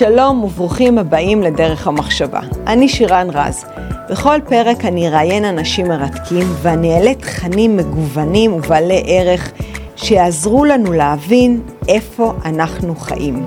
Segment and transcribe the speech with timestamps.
[0.00, 2.40] שלום וברוכים הבאים לדרך המחשבה.
[2.66, 3.64] אני שירן רז.
[4.10, 9.52] בכל פרק אני אראיין אנשים מרתקים ואני אעלה תכנים מגוונים ובעלי ערך
[9.96, 13.46] שיעזרו לנו להבין איפה אנחנו חיים.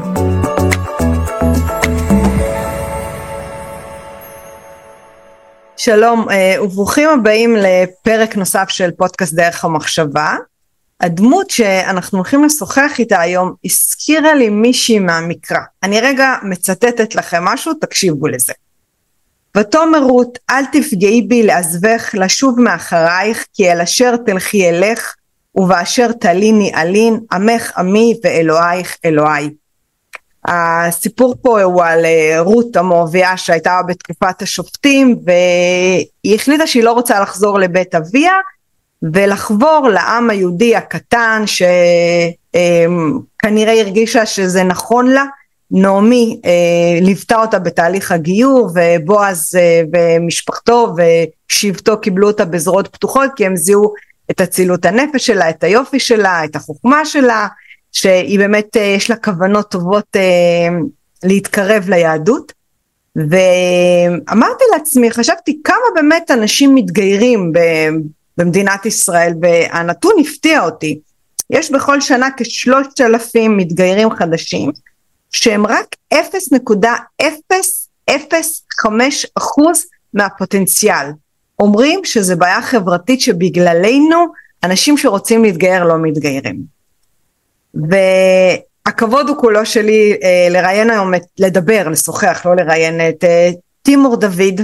[5.78, 10.36] שלום אה, וברוכים הבאים לפרק נוסף של פודקאסט דרך המחשבה.
[11.04, 15.60] הדמות שאנחנו הולכים לשוחח איתה היום הזכירה לי מישהי מהמקרא.
[15.84, 18.54] אני רגע מצטטת לכם משהו, תקשיבו לזה.
[19.58, 25.16] ותאמר רות אל תפגעי בי לעזבך לשוב מאחרייך כי אל אשר תלכי אלך
[25.56, 29.50] ובאשר תליני אלין עמך עמי ואלוהיך אלוהי.
[30.46, 37.20] הסיפור פה הוא על אה, רות המואביה שהייתה בתקופת השופטים והיא החליטה שהיא לא רוצה
[37.20, 38.34] לחזור לבית אביה
[39.14, 41.44] ולחבור לעם היהודי הקטן
[42.52, 45.24] שכנראה הרגישה שזה נכון לה.
[45.76, 50.96] נעמי אה, ליוותה אותה בתהליך הגיור ובועז אה, ומשפחתו
[51.52, 53.94] ושבטו קיבלו אותה בזרועות פתוחות כי הם זיהו
[54.32, 57.48] את אצילות הנפש שלה, את היופי שלה, את החוכמה שלה,
[57.92, 60.16] שהיא באמת אה, יש לה כוונות טובות
[61.24, 62.54] להתקרב ליהדות.
[63.16, 67.52] ואמרתי לעצמי, חשבתי כמה באמת אנשים מתגיירים
[68.38, 71.00] במדינת ישראל והנתון הפתיע אותי.
[71.50, 74.72] יש בכל שנה כשלושת אלפים מתגיירים חדשים
[75.32, 78.88] שהם רק 0.005
[79.36, 81.06] אחוז מהפוטנציאל.
[81.60, 84.26] אומרים שזה בעיה חברתית שבגללנו
[84.64, 86.64] אנשים שרוצים להתגייר לא מתגיירים.
[87.74, 93.50] והכבוד הוא כולו שלי אה, לראיין היום, לדבר, לשוחח, לא לראיין את אה,
[93.82, 94.62] טימור דוד,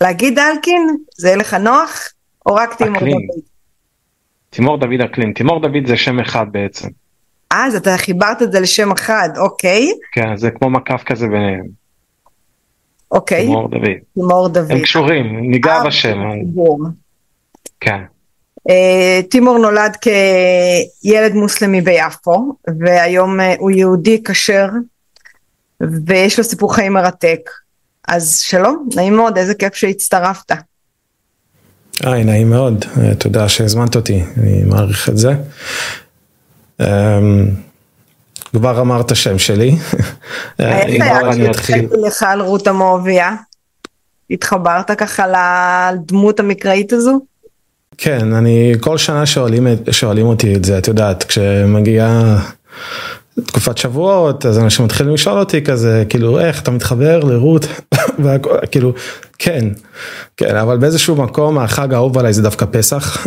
[0.00, 2.08] להגיד אלקין, זה יהיה לך נוח?
[2.46, 3.40] או רק תימור דוד?
[4.50, 6.88] תימור דוד אקלין, תימור דוד זה שם אחד בעצם.
[7.52, 9.92] אה, אז אתה חיברת את זה לשם אחד, אוקיי.
[10.12, 11.66] כן, זה כמו מקף כזה ביניהם.
[13.10, 13.46] אוקיי.
[13.46, 13.90] תימור דוד.
[14.14, 14.72] תימור דוד.
[14.72, 16.18] הם קשורים, ניגע אה, בשם.
[17.80, 18.02] כן.
[18.68, 24.68] Uh, תימור נולד כילד מוסלמי ביפו והיום הוא יהודי כשר
[26.06, 27.50] ויש לו סיפור חיים מרתק
[28.08, 30.52] אז שלום נעים מאוד איזה כיף שהצטרפת.
[32.04, 35.34] היי, נעים מאוד, אה, תודה שהזמנת אותי, אני מעריך את זה.
[36.80, 37.48] אמ,
[38.52, 39.76] כבר אמרת שם שלי.
[40.58, 43.34] איך היה כשהתחלתי לך על רות המואביה?
[44.30, 45.26] התחברת ככה
[45.92, 47.20] לדמות המקראית הזו?
[47.98, 52.38] כן, אני כל שנה שואלים, שואלים אותי את זה, את יודעת, כשמגיעה
[53.44, 57.66] תקופת שבועות, אז אנשים מתחילים לשאול אותי כזה, כאילו, איך אתה מתחבר לרות,
[58.70, 58.92] כאילו,
[59.38, 59.68] כן,
[60.36, 63.26] כן, אבל באיזשהו מקום החג האהוב עליי זה דווקא פסח.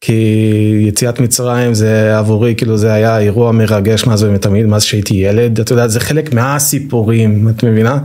[0.00, 5.60] כי יציאת מצרים זה עבורי כאילו זה היה אירוע מרגש מאז ומתמיד מאז שהייתי ילד
[5.60, 7.98] את יודעת זה חלק מהסיפורים את מבינה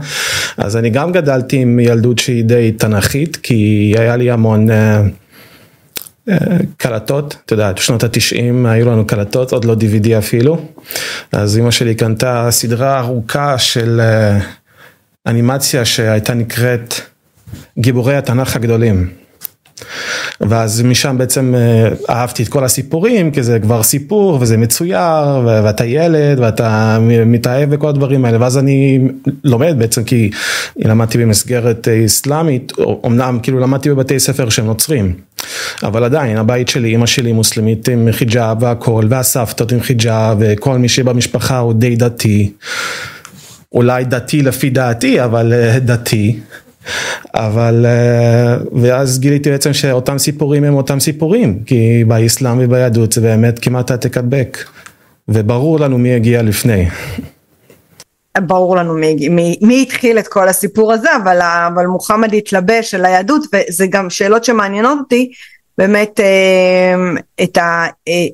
[0.56, 4.70] אז אני גם גדלתי עם ילדות שהיא די תנכית כי היה לי המון.
[4.70, 4.72] Uh,
[6.76, 10.58] קלטות, אתה יודע, בשנות התשעים היו לנו קלטות, עוד לא DVD אפילו,
[11.32, 14.38] אז אמא שלי קנתה סדרה ארוכה של אה,
[15.26, 16.94] אנימציה שהייתה נקראת
[17.78, 19.10] גיבורי התנ"ך הגדולים.
[20.40, 25.84] ואז משם בעצם אה, אהבתי את כל הסיפורים, כי זה כבר סיפור וזה מצויר, ואתה
[25.84, 29.00] ילד ואתה מתאהב בכל הדברים האלה, ואז אני
[29.44, 30.30] לומד בעצם, כי
[30.76, 32.72] למדתי במסגרת אה, אסלאמית,
[33.06, 35.14] אמנם כאילו למדתי בבתי ספר שהם נוצרים,
[35.82, 40.88] אבל עדיין הבית שלי, אמא שלי מוסלמית עם חיג'אב והכל, והסבתות עם חיג'אב, וכל מי
[40.88, 42.52] שבמשפחה הוא די דתי.
[43.72, 46.38] אולי דתי לפי דעתי, אבל אה, דתי.
[47.34, 53.58] אבל אה, ואז גיליתי בעצם שאותם סיפורים הם אותם סיפורים כי באסלאם וביהדות זה באמת
[53.58, 54.58] כמעט העתק הדבק
[55.28, 56.88] וברור לנו מי הגיע לפני.
[58.40, 63.04] ברור לנו מי, מי, מי התחיל את כל הסיפור הזה אבל, אבל מוחמד התלבש על
[63.04, 65.32] היהדות וזה גם שאלות שמעניינות אותי
[65.78, 67.86] באמת אה, את ה...
[68.08, 68.26] אה,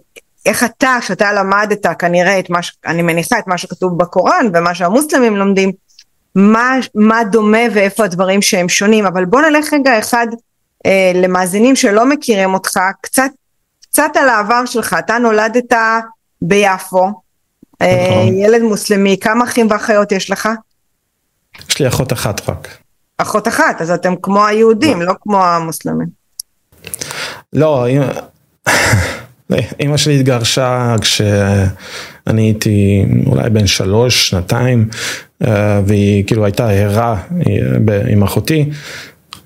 [0.47, 5.36] איך אתה, שאתה למדת כנראה את מה, אני מניחה את מה שכתוב בקוראן ומה שהמוסלמים
[5.36, 5.72] לומדים,
[6.34, 10.27] מה, מה דומה ואיפה הדברים שהם שונים, אבל בוא נלך רגע אחד
[10.86, 13.30] אה, למאזינים שלא מכירים אותך, קצת,
[13.83, 15.72] קצת על העבר שלך, אתה נולדת
[16.42, 17.23] ביפו.
[18.33, 20.48] ילד מוסלמי, כמה אחים ואחיות יש לך?
[21.69, 22.69] יש לי אחות אחת רק.
[23.19, 26.09] אחות אחת, אז אתם כמו היהודים, לא, כמו המוסלמים.
[27.53, 27.86] לא,
[29.81, 34.89] אימא שלי התגרשה כשאני הייתי אולי בן שלוש, שנתיים,
[35.47, 37.16] אה, והיא כאילו הייתה ערה
[37.47, 38.71] אה, עם אחותי,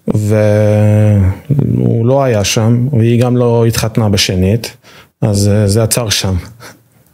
[0.09, 4.77] והוא לא היה שם, והיא גם לא התחתנה בשנית,
[5.23, 6.35] אז אה, זה עצר שם.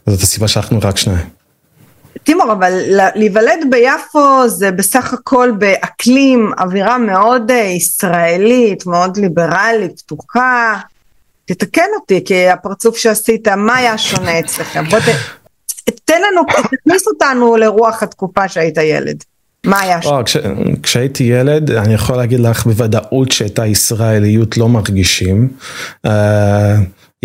[0.07, 1.29] זאת הסיבה שאנחנו רק שניים.
[2.23, 2.71] תימור, אבל
[3.15, 10.79] להיוולד ביפו זה בסך הכל באקלים, אווירה מאוד אה, ישראלית, מאוד ליברלית, פתוחה.
[11.45, 14.83] תתקן אותי, כי הפרצוף שעשית, מה היה שונה אצלכם?
[14.89, 15.03] בוא ת...
[16.05, 16.41] תן לנו,
[16.71, 19.23] תכניס אותנו לרוח התקופה שהיית ילד.
[19.65, 20.23] מה היה שם?
[20.25, 20.37] כש,
[20.83, 25.49] כשהייתי ילד, אני יכול להגיד לך בוודאות שאת הישראליות לא מרגישים.
[26.07, 26.09] Uh,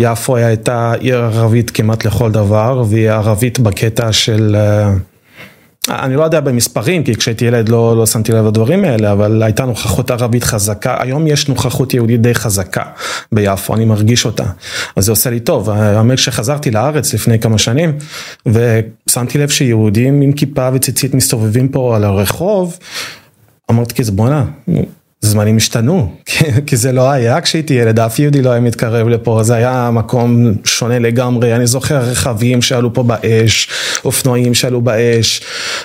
[0.01, 4.55] יפו הייתה עיר ערבית כמעט לכל דבר, והיא ערבית בקטע של...
[4.55, 5.11] Uh,
[5.89, 9.65] אני לא יודע במספרים, כי כשהייתי ילד לא, לא שמתי לב לדברים האלה, אבל הייתה
[9.65, 12.83] נוכחות ערבית חזקה, היום יש נוכחות יהודית די חזקה
[13.31, 14.43] ביפו, אני מרגיש אותה,
[14.95, 15.69] אז זה עושה לי טוב.
[15.69, 17.97] האמת שחזרתי לארץ לפני כמה שנים,
[18.45, 22.77] ושמתי לב שיהודים עם כיפה וציצית מסתובבים פה על הרחוב,
[23.71, 24.45] אמרתי כזה בואנה,
[25.21, 26.15] זמנים השתנו,
[26.67, 30.53] כי זה לא היה כשהייתי ילד, אף יהודי לא היה מתקרב לפה, זה היה מקום
[30.65, 33.69] שונה לגמרי, אני זוכר רכבים שעלו פה באש,
[34.05, 35.41] אופנועים שעלו באש,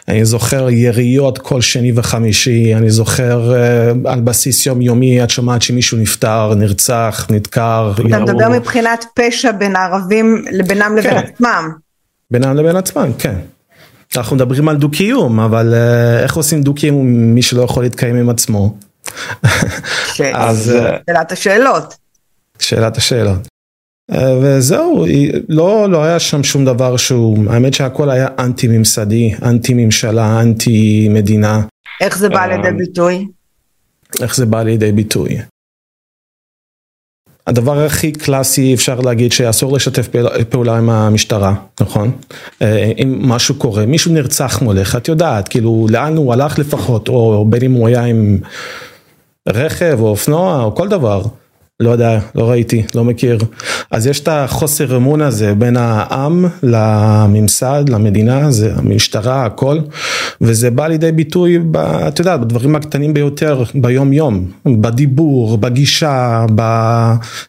[0.08, 5.98] אני זוכר יריות כל שני וחמישי, אני זוכר uh, על בסיס יומיומי, את שומעת שמישהו
[5.98, 8.22] נפטר, נרצח, נדקר, אתה ירו.
[8.22, 11.16] מדבר מבחינת פשע בין הערבים לבינם לבין כן.
[11.16, 11.70] עצמם.
[12.30, 13.34] בינם לבין עצמם, כן.
[14.16, 17.82] אנחנו מדברים על דו קיום, אבל uh, איך עושים דו קיום עם מי שלא יכול
[17.82, 18.85] להתקיים עם עצמו?
[20.34, 21.94] אז אה, שאלת השאלות.
[22.58, 23.48] שאלת השאלות.
[24.12, 25.06] אה, וזהו,
[25.48, 31.08] לא, לא היה שם שום דבר שהוא, האמת שהכל היה אנטי ממסדי, אנטי ממשלה, אנטי
[31.10, 31.62] מדינה.
[32.00, 33.26] איך זה בא אה, לידי ביטוי?
[34.22, 35.38] איך זה בא לידי ביטוי?
[37.46, 40.08] הדבר הכי קלאסי אפשר להגיד שאסור לשתף
[40.48, 42.12] פעולה עם המשטרה, נכון?
[43.02, 47.62] אם משהו קורה, מישהו נרצח מולך, את יודעת, כאילו לאן הוא הלך לפחות, או בין
[47.62, 48.38] אם הוא היה עם
[49.48, 51.22] רכב או אופנוע או כל דבר.
[51.80, 53.38] לא יודע, לא ראיתי, לא מכיר.
[53.90, 59.78] אז יש את החוסר אמון הזה בין העם לממסד, למדינה, זה המשטרה, הכל,
[60.40, 66.46] וזה בא לידי ביטוי, ב, את יודעת, בדברים הקטנים ביותר, ביום יום, בדיבור, בגישה,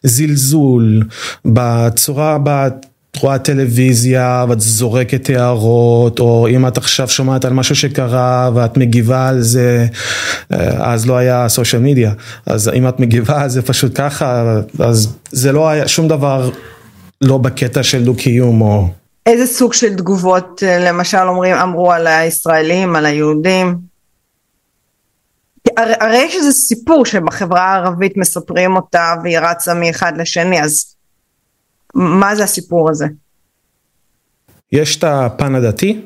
[0.04, 1.02] בזלזול,
[1.44, 2.86] בצורה, בת...
[3.18, 9.28] רואה טלוויזיה ואת זורקת הערות, או אם את עכשיו שומעת על משהו שקרה ואת מגיבה
[9.28, 9.86] על זה,
[10.52, 12.12] אה, אז לא היה סושיאל מדיה,
[12.46, 16.50] אז אם את מגיבה זה פשוט ככה, אז זה לא היה שום דבר
[17.20, 18.88] לא בקטע של דו-קיום או...
[19.26, 23.78] איזה סוג של תגובות אה, למשל אומרים, אמרו על הישראלים, על היהודים?
[25.76, 30.94] הרי יש איזה סיפור שבחברה הערבית מספרים אותה והיא רצה מאחד לשני, אז
[31.98, 33.06] מה זה הסיפור הזה?
[34.72, 36.00] יש את הפן הדתי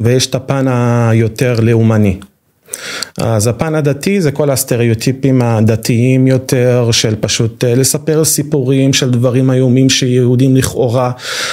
[0.00, 2.20] ויש את הפן היותר לאומני.
[3.18, 9.50] אז הפן הדתי זה כל הסטריאוטיפים הדתיים יותר של פשוט אה, לספר סיפורים של דברים
[9.50, 11.10] איומים שיהודים לכאורה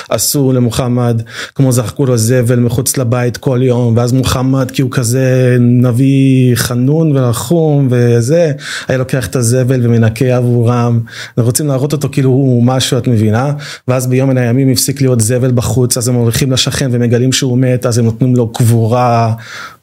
[0.09, 1.21] עשו למוחמד,
[1.56, 7.18] כמו זרקו לו זבל מחוץ לבית כל יום, ואז מוחמד כי הוא כזה נביא חנון
[7.18, 8.51] ורחום וזה,
[8.88, 11.00] היה לוקח את הזבל ומנקה עבורם,
[11.38, 13.51] ורוצים להראות אותו כאילו הוא משהו את מבינה,
[13.88, 17.85] ואז ביום מן הימים הפסיק להיות זבל בחוץ, אז הם הולכים לשכן ומגלים שהוא מת,
[17.85, 19.33] אז הם נותנים לו קבורה.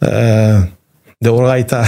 [0.02, 0.60] אה,
[1.22, 1.82] דאורייתא,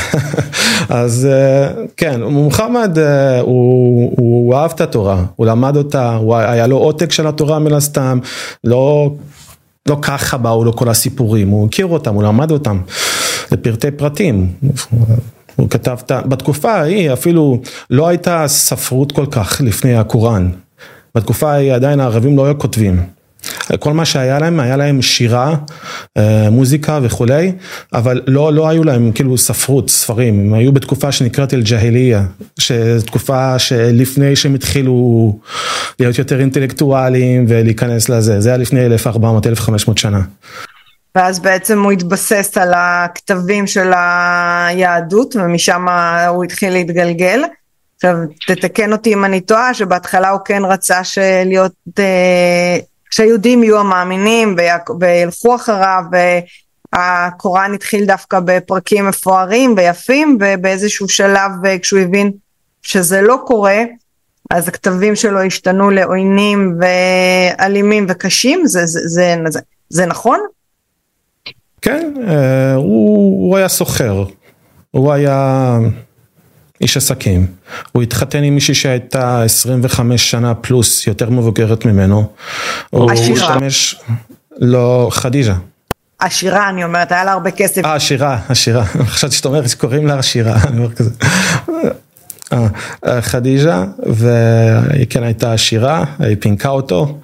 [0.89, 6.67] אז אה, כן, מוחמד אה, הוא, הוא אהב את התורה, הוא למד אותה, הוא היה
[6.67, 8.19] לו עותק של התורה מן הסתם,
[8.65, 9.11] לא,
[9.89, 12.81] לא ככה באו לו כל הסיפורים, הוא הכיר אותם, הוא למד אותם
[13.53, 14.53] לפרטי פרטים.
[15.57, 17.61] הוא כתב, בתקופה ההיא אפילו
[17.91, 20.50] לא הייתה ספרות כל כך לפני הקוראן.
[21.14, 23.03] בתקופה ההיא עדיין הערבים לא היו כותבים.
[23.78, 25.54] כל מה שהיה להם, היה להם שירה,
[26.16, 27.52] אה, מוזיקה וכולי,
[27.92, 32.25] אבל לא, לא היו להם כאילו ספרות, ספרים, הם היו בתקופה שנקראת אל-ג'היליה,
[32.59, 35.38] שתקופה שלפני שהם התחילו
[36.00, 40.21] להיות יותר אינטלקטואליים ולהיכנס לזה, זה היה לפני 1400-1500 שנה.
[41.14, 45.87] ואז בעצם הוא התבסס על הכתבים של היהדות ומשם
[46.28, 47.42] הוא התחיל להתגלגל.
[47.97, 48.16] עכשיו
[48.47, 51.00] תתקן אותי אם אני טועה שבהתחלה הוא כן רצה
[51.44, 52.78] להיות אה,
[53.14, 54.56] שהיהודים יהיו המאמינים
[55.00, 56.02] וילכו אחריו
[56.92, 61.50] והקוראן התחיל דווקא בפרקים מפוארים ויפים ובאיזשהו שלב
[61.83, 62.30] כשהוא הבין
[62.83, 63.83] שזה לא קורה
[64.50, 70.40] אז הכתבים שלו השתנו לעוינים ואלימים וקשים זה, זה, זה, זה, זה נכון?
[71.83, 74.25] כן אה, הוא, הוא היה סוחר
[74.90, 75.78] הוא היה
[76.81, 77.47] איש עסקים,
[77.93, 82.31] הוא התחתן עם מישהי שהייתה 25 שנה פלוס יותר מבוגרת ממנו.
[82.93, 83.49] עשירה.
[83.49, 83.97] השתמש,
[84.59, 85.54] לא, חדיג'ה.
[86.19, 87.85] עשירה אני אומרת, היה לה הרבה כסף.
[87.85, 91.11] אה, עשירה, עשירה, חשבתי שאתה אומר שקוראים לה עשירה, אני אומר כזה.
[92.52, 97.19] אה, חדיג'ה, והיא כן הייתה עשירה, היא פינקה אותו,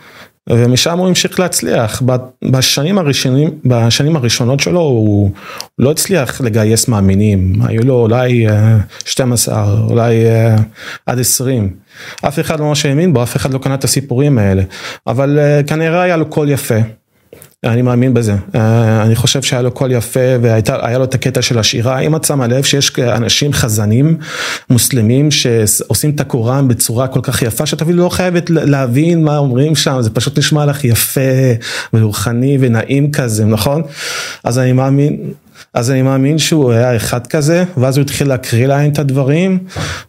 [0.49, 2.03] ומשם הוא המשיך להצליח.
[2.45, 5.31] בשנים, הראשונים, בשנים הראשונות שלו הוא
[5.79, 8.47] לא הצליח לגייס מאמינים, היו לו אולי
[9.05, 10.57] 12, אה, אולי אה,
[11.07, 11.75] עד 20.
[12.29, 14.63] אף אחד לא ממש האמין בו, אף אחד לא קנה את הסיפורים האלה,
[15.07, 16.79] אבל אה, כנראה היה לו קול יפה.
[17.65, 21.59] אני מאמין בזה, אה, אני חושב שהיה לו קול יפה והיה לו את הקטע של
[21.59, 24.17] השירה, אם את שמה לב שיש אנשים חזנים
[24.71, 29.77] מוסלמים שעושים את הקוראן בצורה כל כך יפה שאת אפילו לא חייבת להבין מה אומרים
[29.77, 31.21] שם, זה פשוט נשמע לך יפה
[31.93, 33.83] ורוחני ונעים כזה, נכון?
[34.45, 35.17] אז אני מאמין,
[35.75, 39.59] אז אני מאמין שהוא היה אחד כזה, ואז הוא התחיל להקריא להם את הדברים,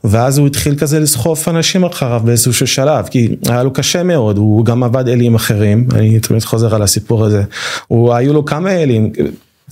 [0.03, 4.65] ואז הוא התחיל כזה לסחוף אנשים אחריו באיזשהו שלב, כי היה לו קשה מאוד, הוא
[4.65, 7.43] גם עבד אלים אחרים, אני תמיד חוזר על הסיפור הזה,
[7.87, 9.11] הוא, היו לו כמה אלים.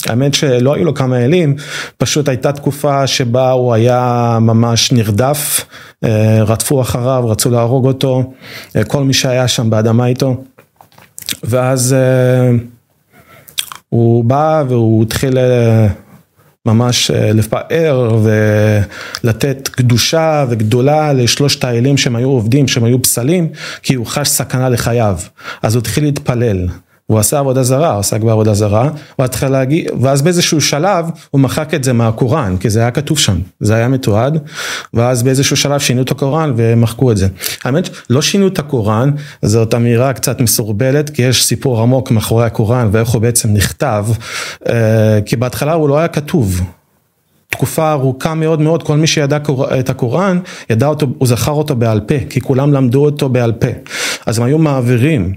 [0.07, 1.55] האמת שלא היו לו כמה אלים,
[1.97, 5.65] פשוט הייתה תקופה שבה הוא היה ממש נרדף,
[6.03, 8.33] אה, רדפו אחריו, רצו להרוג אותו,
[8.75, 10.43] אה, כל מי שהיה שם באדמה איתו,
[11.43, 12.51] ואז אה,
[13.89, 15.87] הוא בא והוא התחיל אה,
[16.65, 18.17] ממש אה, לפאר
[19.23, 23.49] ולתת קדושה וגדולה לשלושת האלים שהם היו עובדים, שהם היו פסלים,
[23.83, 25.17] כי הוא חש סכנה לחייו.
[25.61, 26.67] אז הוא התחיל להתפלל.
[27.09, 31.41] הוא עשה עבודה זרה, הוא עשה כבר עבודה זרה, הוא להגיד, ואז באיזשהו שלב הוא
[31.41, 34.37] מחק את זה מהקוראן, כי זה היה כתוב שם, זה היה מתועד,
[34.93, 37.27] ואז באיזשהו שלב שינו את הקוראן ומחקו את זה.
[37.63, 39.11] האמת, לא שינו את הקוראן,
[39.41, 44.05] זאת אמירה קצת מסורבלת, כי יש סיפור עמוק מאחורי הקוראן ואיך הוא בעצם נכתב,
[44.69, 46.61] אה, כי בהתחלה הוא לא היה כתוב.
[47.51, 49.37] תקופה ארוכה מאוד מאוד, כל מי שידע
[49.79, 50.39] את הקוראן,
[50.69, 53.67] ידע אותו, הוא זכר אותו בעל פה, כי כולם למדו אותו בעל פה.
[54.25, 55.33] אז הם היו מעבירים.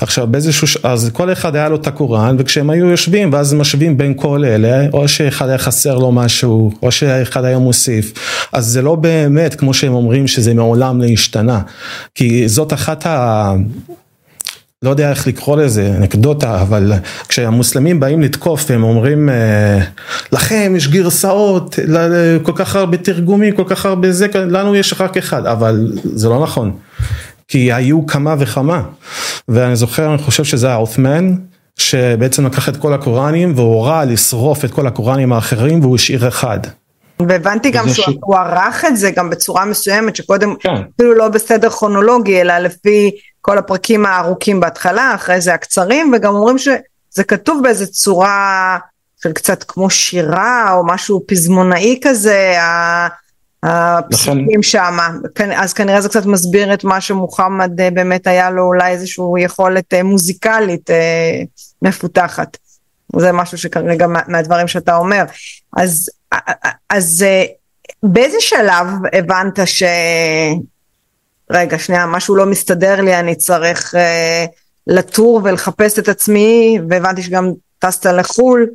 [0.00, 4.14] עכשיו באיזשהו, אז כל אחד היה לו את הקוראן, וכשהם היו יושבים, ואז משווים בין
[4.16, 8.12] כל אלה, או שאחד היה חסר לו משהו, או שאחד היה מוסיף.
[8.52, 11.60] אז זה לא באמת, כמו שהם אומרים, שזה מעולם לא השתנה.
[12.14, 13.54] כי זאת אחת ה...
[14.82, 16.92] לא יודע איך לקרוא לזה, אנקדוטה, אבל
[17.28, 19.78] כשהמוסלמים באים לתקוף והם אומרים אה,
[20.32, 21.78] לכם יש גרסאות,
[22.42, 26.42] כל כך הרבה תרגומים, כל כך הרבה זה, לנו יש רק אחד, אבל זה לא
[26.42, 26.72] נכון,
[27.48, 28.82] כי היו כמה וכמה,
[29.48, 31.34] ואני זוכר, אני חושב שזה העות'מן,
[31.76, 36.60] שבעצם לקח את כל הקוראנים והורה לשרוף את כל הקוראנים האחרים והוא השאיר אחד.
[37.28, 38.36] והבנתי גם שהוא ש...
[38.36, 40.74] ערך את זה גם בצורה מסוימת שקודם כן.
[40.96, 43.10] אפילו לא בסדר כרונולוגי אלא לפי
[43.42, 48.78] כל הפרקים הארוכים בהתחלה אחרי זה הקצרים וגם אומרים שזה כתוב באיזה צורה
[49.22, 52.54] של קצת כמו שירה או משהו פזמונאי כזה
[53.62, 54.96] הפסוקים שם.
[55.56, 59.94] אז כנראה זה קצת מסביר את מה שמוחמד אה, באמת היה לו אולי איזושהי יכולת
[59.94, 61.42] אה, מוזיקלית אה,
[61.82, 62.56] מפותחת.
[63.16, 65.24] זה משהו שכרגע מהדברים שאתה אומר.
[65.76, 66.10] אז
[66.90, 67.24] אז
[68.02, 69.82] באיזה שלב הבנת ש...
[71.52, 73.98] רגע, שנייה, משהו לא מסתדר לי, אני צריך uh,
[74.86, 78.66] לטור ולחפש את עצמי, והבנתי שגם טסת לחו"ל,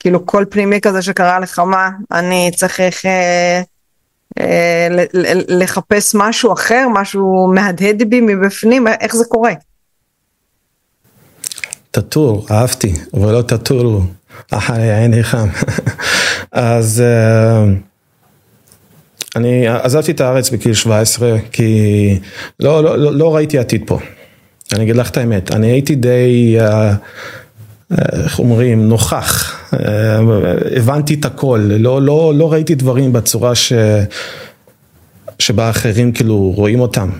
[0.00, 3.08] כאילו כל פנימי כזה שקרה לך מה, אני צריך uh,
[4.38, 4.42] uh,
[5.48, 9.52] לחפש משהו אחר, משהו מהדהד בי מבפנים, איך זה קורה?
[11.90, 14.00] תטור, אהבתי, אבל לא תטורו.
[14.50, 15.48] אחרי עיני חם.
[16.52, 17.64] אז אה,
[19.36, 22.18] אני עזבתי את הארץ בגיל 17 כי
[22.60, 23.98] לא, לא, לא, לא ראיתי עתיד פה.
[24.72, 26.94] אני אגיד לך את האמת, אני הייתי די, אה, אה,
[28.24, 29.54] איך אומרים, נוכח,
[30.76, 33.72] הבנתי את הכל, לא, לא, לא ראיתי דברים בצורה ש,
[35.38, 37.10] שבה אחרים כאילו רואים אותם.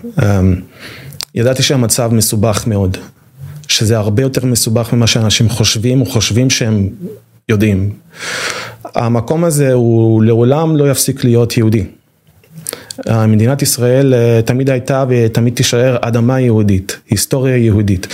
[1.35, 2.97] ידעתי שהמצב מסובך מאוד,
[3.69, 6.89] שזה הרבה יותר מסובך ממה שאנשים חושבים, או חושבים שהם
[7.49, 7.91] יודעים.
[8.95, 11.85] המקום הזה הוא לעולם לא יפסיק להיות יהודי.
[13.29, 18.07] מדינת ישראל אה, תמיד הייתה ותמיד תישאר אדמה יהודית, היסטוריה יהודית.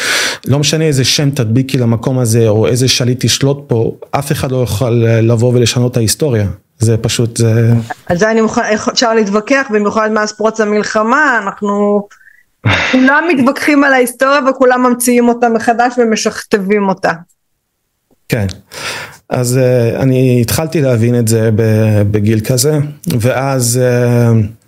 [0.47, 4.57] לא משנה איזה שם תדביקי למקום הזה או איזה שליט תשלוט פה, אף אחד לא
[4.57, 6.47] יוכל אה, לבוא ולשנות את ההיסטוריה.
[6.79, 7.73] זה פשוט, זה...
[8.07, 8.63] על זה אני מוכן,
[8.93, 12.03] אפשר להתווכח, במיוחד מאז פרוץ המלחמה, אנחנו
[12.93, 17.13] כולם מתווכחים על ההיסטוריה וכולם ממציאים אותה מחדש ומשכתבים אותה.
[18.29, 18.47] כן,
[19.29, 21.51] אז uh, אני התחלתי להבין את זה
[22.11, 22.79] בגיל כזה,
[23.21, 24.64] ואז uh,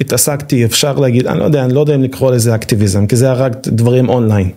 [0.00, 3.24] התעסקתי, אפשר להגיד, אני לא יודע, אני לא יודע אם לקרוא לזה אקטיביזם, כי זה
[3.24, 4.50] היה רק דברים אונליין.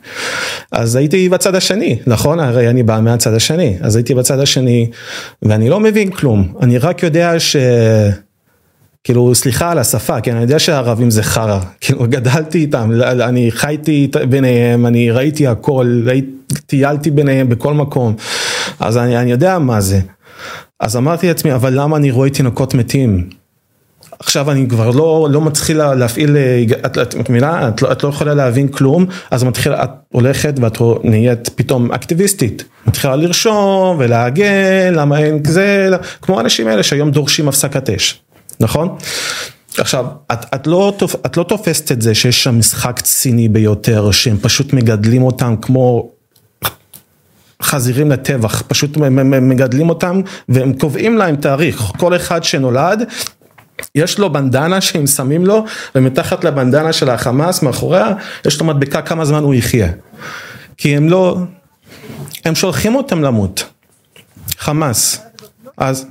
[0.72, 2.40] אז הייתי בצד השני, נכון?
[2.40, 4.90] הרי אני בא מהצד השני, אז הייתי בצד השני,
[5.42, 7.56] ואני לא מבין כלום, אני רק יודע ש...
[9.04, 14.12] כאילו סליחה על השפה, כי אני יודע שהערבים זה חרא, כאילו גדלתי איתם, אני חייתי
[14.30, 16.02] ביניהם, אני ראיתי הכל,
[16.66, 18.16] טיילתי ביניהם בכל מקום,
[18.80, 20.00] אז אני, אני יודע מה זה.
[20.80, 23.43] אז אמרתי לעצמי, אבל למה אני רואה תינוקות מתים?
[24.24, 26.38] עכשיו אני כבר לא, לא מתחילה להפעיל,
[26.86, 27.16] את, את?
[27.16, 32.64] את, לא, את לא יכולה להבין כלום, אז מתחילה, את הולכת ואת נהיית פתאום אקטיביסטית.
[32.88, 35.90] מתחילה לרשום ולהגן, למה אין זה,
[36.22, 38.22] כמו האנשים האלה שהיום דורשים הפסקת אש,
[38.60, 38.96] נכון?
[39.78, 44.38] עכשיו, את, את, לא, את לא תופסת את זה שיש שם משחק ציני ביותר, שהם
[44.42, 46.10] פשוט מגדלים אותם כמו
[47.64, 53.04] חזירים לטבח, פשוט מגדלים אותם והם קובעים להם תאריך, כל אחד שנולד
[53.96, 58.08] יש לו בנדנה שהם שמים לו ומתחת לבנדנה של החמאס מאחוריה
[58.46, 59.88] יש לו מדבקה כמה זמן הוא יחיה.
[60.78, 61.38] כי הם לא,
[62.46, 63.70] הם שולחים אותם למות,
[64.58, 65.22] חמאס,
[65.78, 66.06] אז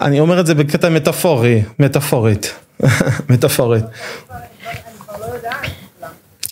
[0.00, 2.52] אני אומר את זה בקטע מטאפורי, מטאפורית,
[3.30, 3.84] מטאפורית.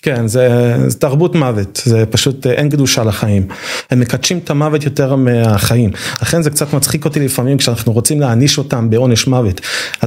[0.05, 3.47] כן, זה, זה תרבות מוות, זה פשוט אין קדושה לחיים.
[3.91, 5.91] הם מקדשים את המוות יותר מהחיים.
[6.23, 9.61] לכן זה קצת מצחיק אותי לפעמים כשאנחנו רוצים להעניש אותם בעונש מוות.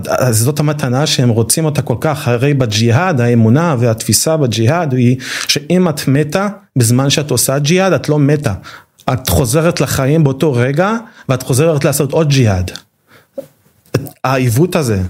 [0.08, 5.90] אז זאת המתנה שהם רוצים אותה כל כך, הרי בג'יהאד האמונה והתפיסה בג'יהאד היא שאם
[5.90, 8.54] את מתה בזמן שאת עושה ג'יהאד את לא מתה.
[9.14, 10.92] את חוזרת לחיים באותו רגע
[11.30, 12.72] ואת חוזרת לעשות עוד ג'יהאד.
[14.24, 15.02] העיוות הזה,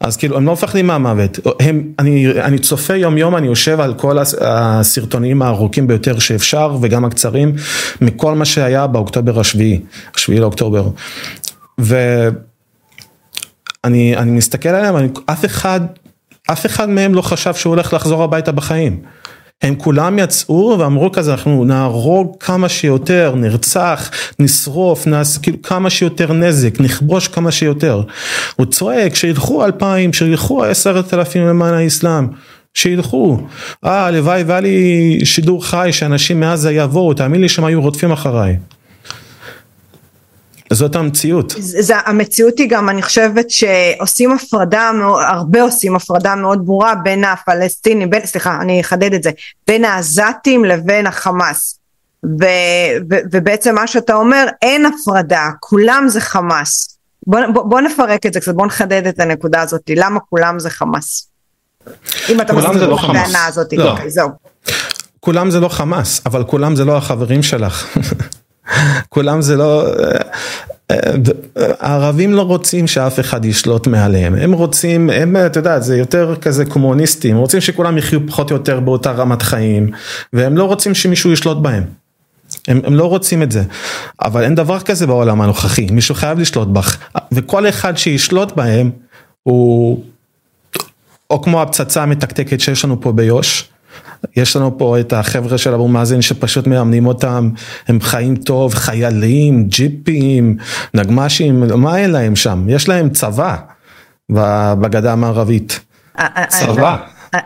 [0.00, 3.94] אז כאילו הם לא מפחדים מהמוות, הם, אני, אני צופה יום יום, אני יושב על
[3.94, 7.52] כל הסרטונים הארוכים ביותר שאפשר וגם הקצרים
[8.00, 9.80] מכל מה שהיה באוקטובר השביעי,
[10.14, 10.88] השביעי לאוקטובר,
[11.78, 12.32] ואני
[14.16, 15.80] אני מסתכל עליהם, אני, אף אחד,
[16.52, 19.02] אף אחד מהם לא חשב שהוא הולך לחזור הביתה בחיים.
[19.62, 26.32] הם כולם יצאו ואמרו כזה אנחנו נהרוג כמה שיותר, נרצח, נשרוף, נעשה כאילו כמה שיותר
[26.32, 28.02] נזק, נכבוש כמה שיותר.
[28.56, 32.28] הוא צועק שילכו אלפיים, שילכו עשרת אלפים למען האסלאם.
[32.74, 33.38] שילכו,
[33.84, 38.56] אה הלוואי והיה לי שידור חי שאנשים מעזה יבואו, תאמין לי שהם היו רודפים אחריי.
[40.74, 41.54] זאת המציאות.
[41.58, 44.90] זה, המציאות היא גם, אני חושבת שעושים הפרדה,
[45.28, 49.30] הרבה עושים הפרדה מאוד ברורה בין הפלסטינים, בין, סליחה, אני אחדד את זה,
[49.66, 51.78] בין העזתים לבין החמאס.
[52.24, 52.44] ו,
[53.10, 56.98] ו, ובעצם מה שאתה אומר, אין הפרדה, כולם זה חמאס.
[57.26, 60.70] בוא, בוא, בוא נפרק את זה קצת, בוא נחדד את הנקודה הזאת, למה כולם זה
[60.70, 61.28] חמאס?
[62.28, 63.90] אם אתה מסכים לא את הטענה הזאת, לא.
[63.90, 64.28] אוקיי, זהו.
[65.20, 67.86] כולם זה לא חמאס, אבל כולם זה לא החברים שלך.
[69.08, 69.86] כולם זה לא,
[71.80, 76.64] הערבים לא רוצים שאף אחד ישלוט מעליהם, הם רוצים, הם, אתה יודע, זה יותר כזה
[76.64, 79.90] קומוניסטים, רוצים שכולם יחיו פחות או יותר באותה רמת חיים,
[80.32, 81.84] והם לא רוצים שמישהו ישלוט בהם.
[82.68, 83.62] הם, הם לא רוצים את זה,
[84.22, 86.96] אבל אין דבר כזה בעולם הנוכחי, מישהו חייב לשלוט בך,
[87.32, 88.90] וכל אחד שישלוט בהם
[89.42, 90.04] הוא,
[91.30, 93.68] או כמו הפצצה המתקתקת שיש לנו פה ביו"ש,
[94.36, 97.50] יש לנו פה את החבר'ה של אבו מאזן שפשוט מאמנים אותם,
[97.88, 100.56] הם חיים טוב, חיילים, ג'יפים,
[100.94, 102.64] נגמ"שים, מה אין להם שם?
[102.68, 103.56] יש להם צבא
[104.80, 105.80] בגדה המערבית.
[106.48, 106.96] צבא.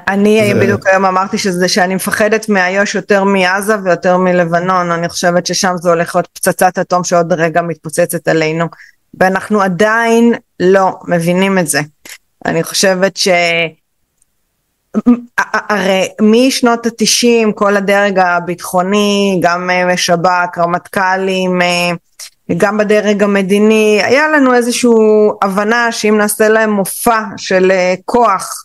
[0.09, 5.75] אני בדיוק היום אמרתי שזה שאני מפחדת מאיו"ש יותר מעזה ויותר מלבנון, אני חושבת ששם
[5.77, 8.67] זה הולך להיות פצצת אטום שעוד רגע מתפוצצת עלינו,
[9.21, 11.81] ואנחנו עדיין לא מבינים את זה.
[12.47, 13.29] אני חושבת ש...
[15.39, 21.91] הרי משנות התשעים כל הדרג הביטחוני, גם אה, שב"כ, רמטכ"לים, אה,
[22.57, 24.91] גם בדרג המדיני, היה לנו איזושהי
[25.43, 28.65] הבנה שאם נעשה להם מופע של אה, כוח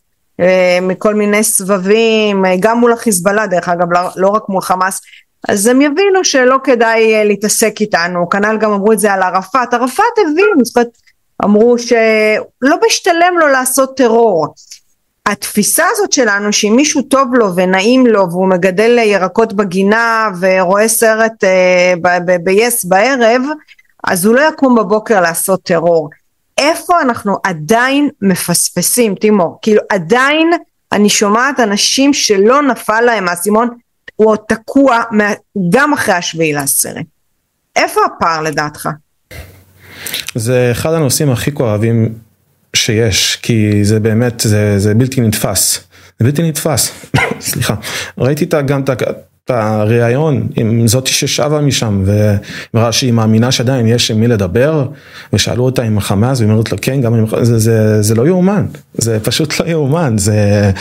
[0.81, 5.01] מכל מיני סבבים, גם מול החיזבאללה דרך אגב, לא, לא רק מול חמאס,
[5.49, 10.05] אז הם יבינו שלא כדאי להתעסק איתנו, כנ"ל גם אמרו את זה על ערפאת, ערפאת
[10.17, 10.97] הבין, זאת אומרת,
[11.43, 14.53] אמרו שלא משתלם לו לעשות טרור.
[15.25, 21.43] התפיסה הזאת שלנו שאם מישהו טוב לו ונעים לו והוא מגדל ירקות בגינה ורואה סרט
[22.01, 23.41] ב-yes בערב
[24.03, 26.09] אז הוא לא יקום בבוקר לעשות טרור.
[26.57, 30.51] איפה אנחנו עדיין מפספסים תימור כאילו עדיין
[30.91, 33.69] אני שומעת אנשים שלא נפל להם האסימון
[34.15, 35.03] הוא עוד תקוע
[35.69, 37.05] גם אחרי השביעי לעשרת.
[37.75, 38.89] איפה הפער לדעתך?
[40.35, 42.13] זה אחד הנושאים הכי כואבים
[42.75, 45.79] שיש, כי זה באמת, זה, זה בלתי נתפס.
[46.19, 46.91] זה בלתי נתפס,
[47.39, 47.75] סליחה.
[48.17, 54.27] ראיתי גם את הראיון עם זאתי ששבה משם ואמרה שהיא מאמינה שעדיין יש עם מי
[54.27, 54.87] לדבר
[55.33, 58.65] ושאלו אותה עם החמאס והיא אומרת לו כן גם עם זה, זה, זה לא יאומן.
[58.93, 60.17] זה פשוט לא יאומן.
[60.17, 60.71] זה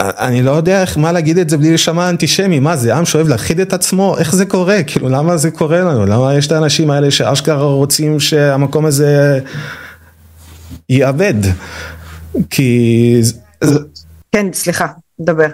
[0.00, 2.58] אני לא יודע איך מה להגיד את זה בלי לשמע אנטישמי.
[2.58, 4.18] מה זה עם שאוהב להכחיד את עצמו?
[4.18, 4.82] איך זה קורה?
[4.82, 6.06] כאילו למה זה קורה לנו?
[6.06, 9.40] למה יש את האנשים האלה שאשכרה רוצים שהמקום הזה
[10.88, 11.34] יאבד.
[12.50, 13.20] כי...
[14.32, 14.86] כן, סליחה,
[15.20, 15.48] דבר.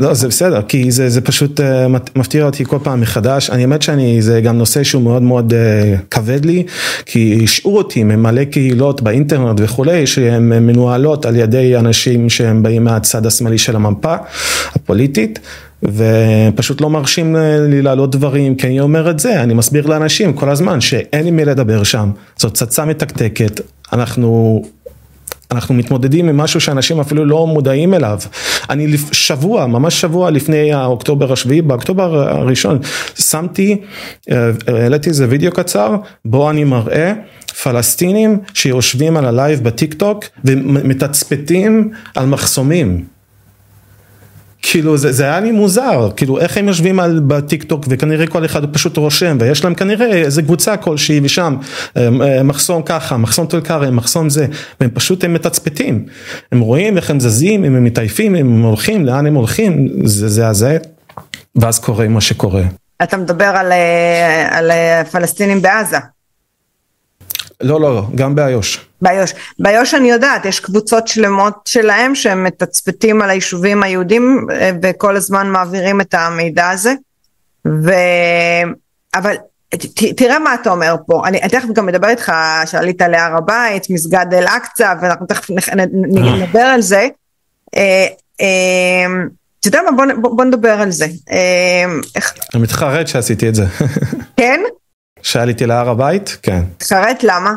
[0.00, 1.62] לא, זה בסדר, כי זה, זה פשוט uh,
[2.16, 3.50] מפתיע אותי כל פעם מחדש.
[3.50, 5.56] אני האמת שאני, זה גם נושא שהוא מאוד מאוד uh,
[6.10, 6.66] כבד לי,
[7.06, 13.26] כי השאו אותי ממלא קהילות באינטרנט וכולי, שהן מנוהלות על ידי אנשים שהם באים מהצד
[13.26, 14.14] השמאלי של המפה
[14.74, 15.38] הפוליטית.
[15.82, 17.36] ופשוט לא מרשים
[17.68, 21.36] לי להעלות דברים, כי אני אומר את זה, אני מסביר לאנשים כל הזמן שאין עם
[21.36, 23.60] מי לדבר שם, זאת פצצה מתקתקת,
[23.92, 24.62] אנחנו
[25.52, 28.18] אנחנו מתמודדים עם משהו שאנשים אפילו לא מודעים אליו.
[28.70, 32.78] אני שבוע, ממש שבוע לפני האוקטובר השביעי, באוקטובר הראשון,
[33.18, 33.80] שמתי,
[34.30, 37.12] אה, העליתי איזה וידאו קצר, בו אני מראה
[37.62, 43.04] פלסטינים שיושבים על הלייב בטיק טוק ומתצפתים על מחסומים.
[44.62, 48.44] כאילו זה, זה היה לי מוזר, כאילו איך הם יושבים על, בטיק טוק וכנראה כל
[48.44, 51.56] אחד פשוט רושם ויש להם כנראה איזה קבוצה כלשהי ושם
[51.96, 54.46] אה, אה, מחסום ככה, מחסום טול כרם, מחסום זה,
[54.80, 56.06] והם פשוט הם מתצפתים,
[56.52, 60.28] הם רואים איך הם זזים, אם הם מתעייפים, אם הם הולכים, לאן הם הולכים, זה
[60.28, 60.78] זה הזה,
[61.56, 62.62] ואז קורה מה שקורה.
[63.02, 64.70] אתה מדבר על, אה, על
[65.04, 65.98] פלסטינים בעזה.
[67.60, 68.78] לא, לא, לא, גם באיו"ש.
[69.02, 69.32] באיו"ש.
[69.58, 75.50] באיו"ש אני יודעת, יש קבוצות שלמות שלהם שהם מתצפתים על היישובים היהודים אה, וכל הזמן
[75.50, 76.94] מעבירים את המידע הזה.
[77.66, 77.92] ו...
[79.14, 79.34] אבל
[79.68, 82.32] ת, תראה מה אתה אומר פה, אני, אני תכף גם מדבר איתך
[82.66, 85.50] שעלית להר הבית, מסגד אל-אקצא ואנחנו תכף
[85.92, 87.08] נדבר על זה.
[87.76, 88.06] אה,
[88.40, 89.06] אה,
[89.60, 91.06] אתה יודע מה, בוא, בוא נדבר על זה.
[92.54, 93.64] אני מתחרט שעשיתי את זה.
[94.36, 94.60] כן?
[95.22, 96.38] שעליתי להר הבית?
[96.42, 96.62] כן.
[96.82, 97.54] חרט למה?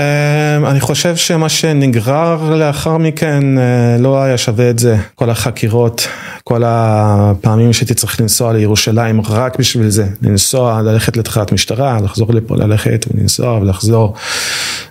[0.00, 6.08] Um, אני חושב שמה שנגרר לאחר מכן uh, לא היה שווה את זה, כל החקירות,
[6.44, 12.56] כל הפעמים שהייתי צריך לנסוע לירושלים רק בשביל זה, לנסוע, ללכת לתחילת משטרה, לחזור לפה,
[12.56, 14.14] ללכת ולנסוע ולחזור,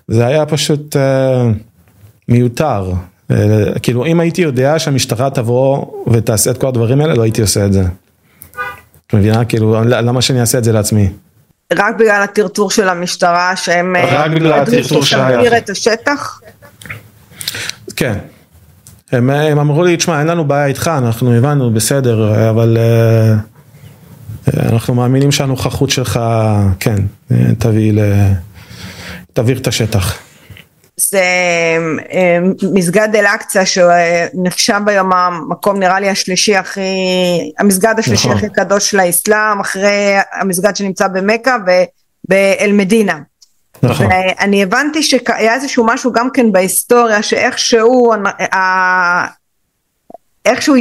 [0.07, 0.99] זה היה פשוט uh,
[2.29, 2.91] מיותר,
[3.31, 3.33] uh,
[3.81, 7.73] כאילו אם הייתי יודע שהמשטרה תבוא ותעשה את כל הדברים האלה, לא הייתי עושה את
[7.73, 7.83] זה.
[9.07, 9.45] את מבינה?
[9.45, 11.09] כאילו, למה שאני אעשה את זה לעצמי?
[11.77, 13.95] רק בגלל הטרטור של המשטרה שהם...
[14.11, 15.57] רק בגלל הטרטור שהיה.
[15.57, 16.41] את השטח?
[17.95, 18.17] כן.
[19.11, 24.93] הם, הם אמרו לי, תשמע, אין לנו בעיה איתך, אנחנו הבנו, בסדר, אבל uh, אנחנו
[24.93, 26.19] מאמינים שהנוכחות שלך,
[26.79, 26.95] כן,
[27.59, 27.99] תביא ל...
[29.33, 30.17] תבעיר את השטח.
[31.09, 31.23] זה
[32.11, 32.37] אה,
[32.73, 36.81] מסגד אל-אקצא שנחשב היום המקום נראה לי השלישי הכי,
[37.59, 38.37] המסגד השלישי נכון.
[38.37, 41.57] הכי קדוש של האסלאם אחרי המסגד שנמצא במכה
[42.27, 43.19] ובאל-מדינה.
[43.83, 44.05] נכון.
[44.05, 48.13] ואני הבנתי שהיה איזשהו משהו גם כן בהיסטוריה שאיכשהו
[50.45, 50.75] איכשהו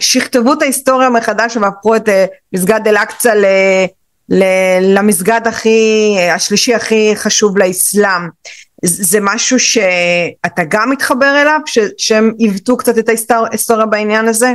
[0.00, 3.34] שכתבו את ההיסטוריה מחדש והפכו את אה, מסגד אל-אקצא
[4.80, 8.28] למסגד הכי, השלישי הכי חשוב לאסלאם.
[8.84, 11.60] זה משהו שאתה גם מתחבר אליו,
[11.98, 14.54] שהם עיוותו קצת את ההיסטוריה בעניין הזה?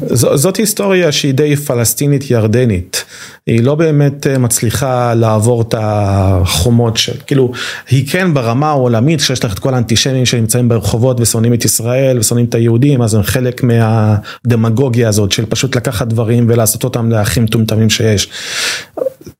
[0.00, 3.04] ז, זאת היסטוריה שהיא די פלסטינית ירדנית,
[3.46, 7.52] היא לא באמת אה, מצליחה לעבור את החומות של, כאילו,
[7.90, 12.46] היא כן ברמה העולמית, כשיש לך את כל האנטישמים שנמצאים ברחובות ושונאים את ישראל ושונאים
[12.46, 17.90] את היהודים, אז הם חלק מהדמגוגיה הזאת של פשוט לקחת דברים ולעשות אותם להכי מטומטמים
[17.90, 18.28] שיש.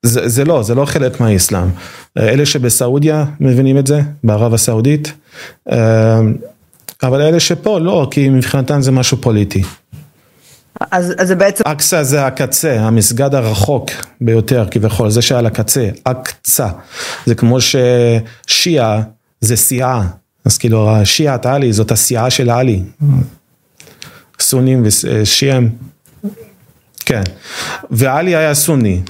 [0.02, 1.68] זה, זה לא, זה לא חלק מהאסלאם.
[2.18, 5.12] אלה שבסעודיה מבינים את זה, בערב הסעודית,
[5.72, 6.20] אה,
[7.02, 9.62] אבל אלה שפה לא, כי מבחינתם זה משהו פוליטי.
[10.90, 11.64] אז, אז זה בעצם...
[11.66, 16.68] אקצא זה הקצה, המסגד הרחוק ביותר כביכול, זה שעל הקצה, אקצא.
[17.26, 19.02] זה כמו ששיעה
[19.40, 20.06] זה סיעה,
[20.44, 22.82] אז כאילו שיעת עלי זאת הסיעה של עלי.
[24.40, 25.70] סונים ושיעים,
[27.04, 27.22] כן.
[27.90, 29.02] ועלי היה סוני.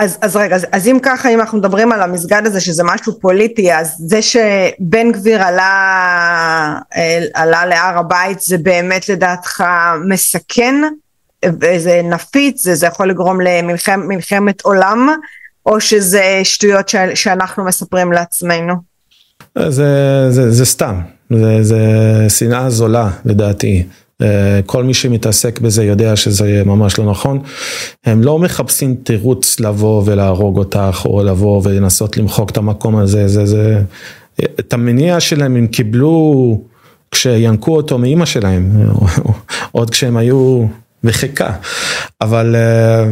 [0.00, 3.20] אז, אז רגע, אז, אז אם ככה, אם אנחנו מדברים על המסגד הזה שזה משהו
[3.20, 6.78] פוליטי, אז זה שבן גביר עלה,
[7.34, 9.64] עלה להר הבית זה באמת לדעתך
[10.08, 10.74] מסכן?
[11.76, 12.64] זה נפיץ?
[12.64, 15.08] זה, זה יכול לגרום למלחמת עולם?
[15.66, 18.74] או שזה שטויות ש, שאנחנו מספרים לעצמנו?
[19.58, 21.78] זה, זה, זה סתם, זה, זה
[22.28, 23.86] שנאה זולה לדעתי.
[24.22, 27.38] אה, כל מי שמתעסק בזה יודע שזה ממש לא נכון.
[28.04, 33.46] הם לא מחפשים תירוץ לבוא ולהרוג אותך או לבוא ולנסות למחוק את המקום הזה, זה,
[33.46, 33.82] זה,
[34.40, 36.60] את המניע שלהם הם קיבלו
[37.10, 38.70] כשינקו אותו מאימא שלהם,
[39.72, 40.66] עוד כשהם היו
[41.04, 41.52] בחיקה,
[42.20, 43.04] אבל אה,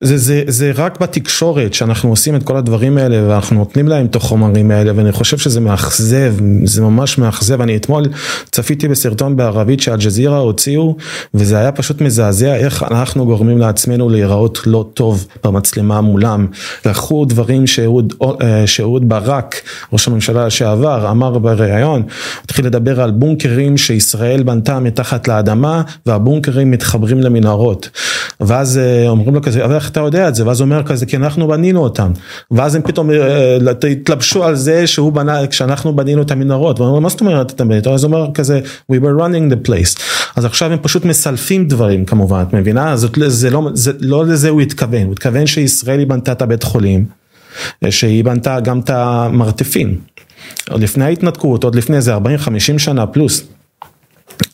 [0.00, 4.16] זה, זה, זה רק בתקשורת שאנחנו עושים את כל הדברים האלה ואנחנו נותנים להם את
[4.16, 6.34] החומרים האלה ואני חושב שזה מאכזב,
[6.64, 7.60] זה ממש מאכזב.
[7.60, 8.04] אני אתמול
[8.50, 10.96] צפיתי בסרטון בערבית שאלג'זירה הוציאו
[11.34, 16.46] וזה היה פשוט מזעזע איך אנחנו גורמים לעצמנו להיראות לא טוב במצלמה מולם.
[16.86, 17.64] לקחו דברים
[18.42, 22.02] אה, שאהוד ברק, ראש הממשלה לשעבר, אמר בריאיון,
[22.44, 27.90] התחיל לדבר על בונקרים שישראל בנתה מתחת לאדמה והבונקרים מתחברים למנהרות.
[28.40, 30.46] ואז אה, אומרים לו כזה, איך אתה יודע את זה?
[30.46, 32.10] ואז הוא אומר כזה, כי אנחנו בנינו אותם.
[32.50, 33.56] ואז הם פתאום אה,
[33.90, 36.78] התלבשו על זה שהוא בנה, כשאנחנו בנינו את המנהרות.
[36.78, 37.86] והוא אומר, מה זאת אומרת אתה בנית?
[37.86, 38.60] אז הוא אומר כזה,
[38.92, 40.00] we were running the place.
[40.36, 42.96] אז עכשיו הם פשוט מסלפים דברים כמובן, את מבינה?
[42.96, 46.62] זאת, זה לא, זה, לא לזה הוא התכוון, הוא התכוון שישראל היא בנתה את הבית
[46.62, 47.04] חולים,
[47.84, 49.98] אה, שהיא בנתה גם את המרתפים.
[50.70, 52.18] עוד לפני ההתנתקות, עוד לפני זה 40-50
[52.78, 53.44] שנה פלוס.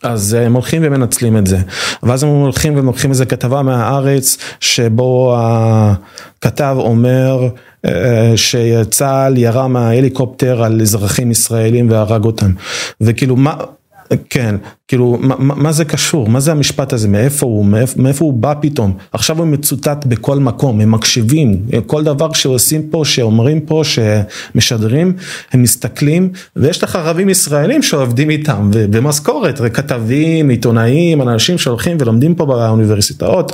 [0.02, 1.58] אז הם הולכים ומנצלים את זה,
[2.02, 7.48] ואז הם הולכים ולוקחים איזה כתבה מהארץ שבו הכתב אומר
[7.84, 12.50] אה, שצה"ל ירה מההליקופטר על אזרחים ישראלים והרג אותם,
[13.00, 13.54] וכאילו מה,
[14.30, 14.54] כן,
[14.88, 16.28] כאילו, מה, מה זה קשור?
[16.28, 17.08] מה זה המשפט הזה?
[17.08, 17.64] מאיפה הוא?
[17.64, 18.96] מאיפה, מאיפה הוא בא פתאום?
[19.12, 25.12] עכשיו הוא מצוטט בכל מקום, הם מקשיבים, כל דבר שעושים פה, שאומרים פה, שמשדרים,
[25.52, 32.46] הם מסתכלים, ויש לך ערבים ישראלים שעובדים איתם, במשכורת, כתבים, עיתונאים, אנשים שהולכים ולומדים פה
[32.46, 33.52] באוניברסיטאות,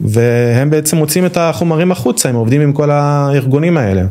[0.00, 4.02] והם בעצם מוצאים את החומרים החוצה, הם עובדים עם כל הארגונים האלה,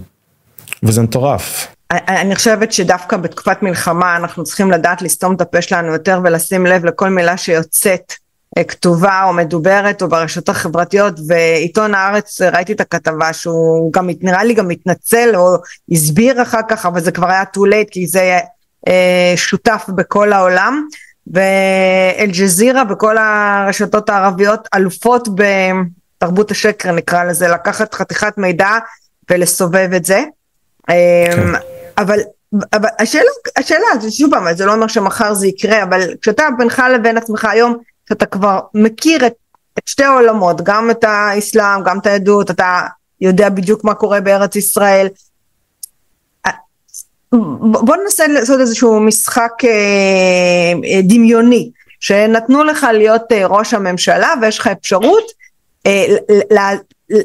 [0.83, 1.74] וזה מטורף.
[1.91, 6.85] אני חושבת שדווקא בתקופת מלחמה אנחנו צריכים לדעת לסתום את הפה שלנו יותר ולשים לב
[6.85, 8.13] לכל מילה שיוצאת
[8.57, 14.43] אה, כתובה או מדוברת או ברשתות החברתיות ועיתון הארץ ראיתי את הכתבה שהוא גם נראה
[14.43, 15.55] לי גם מתנצל או
[15.91, 18.39] הסביר אחר כך אבל זה כבר היה too late כי זה
[18.87, 20.87] אה, שותף בכל העולם
[21.27, 28.71] ואל-ג'זירה וכל הרשתות הערביות אלופות בתרבות השקר נקרא לזה לקחת חתיכת מידע
[29.29, 30.23] ולסובב את זה.
[30.87, 31.74] כן.
[31.97, 32.19] אבל,
[32.73, 37.17] אבל השאלה, השאלה, שוב פעם, זה לא אומר שמחר זה יקרה, אבל כשאתה בינך לבין
[37.17, 37.77] עצמך היום,
[38.09, 39.33] שאתה כבר מכיר את,
[39.79, 42.81] את שתי העולמות, גם את האסלאם, גם את היהדות, אתה
[43.21, 45.07] יודע בדיוק מה קורה בארץ ישראל.
[47.61, 49.69] בוא ננסה לעשות איזשהו משחק אה,
[50.93, 55.44] אה, דמיוני, שנתנו לך להיות אה, ראש הממשלה ויש לך אפשרות אה,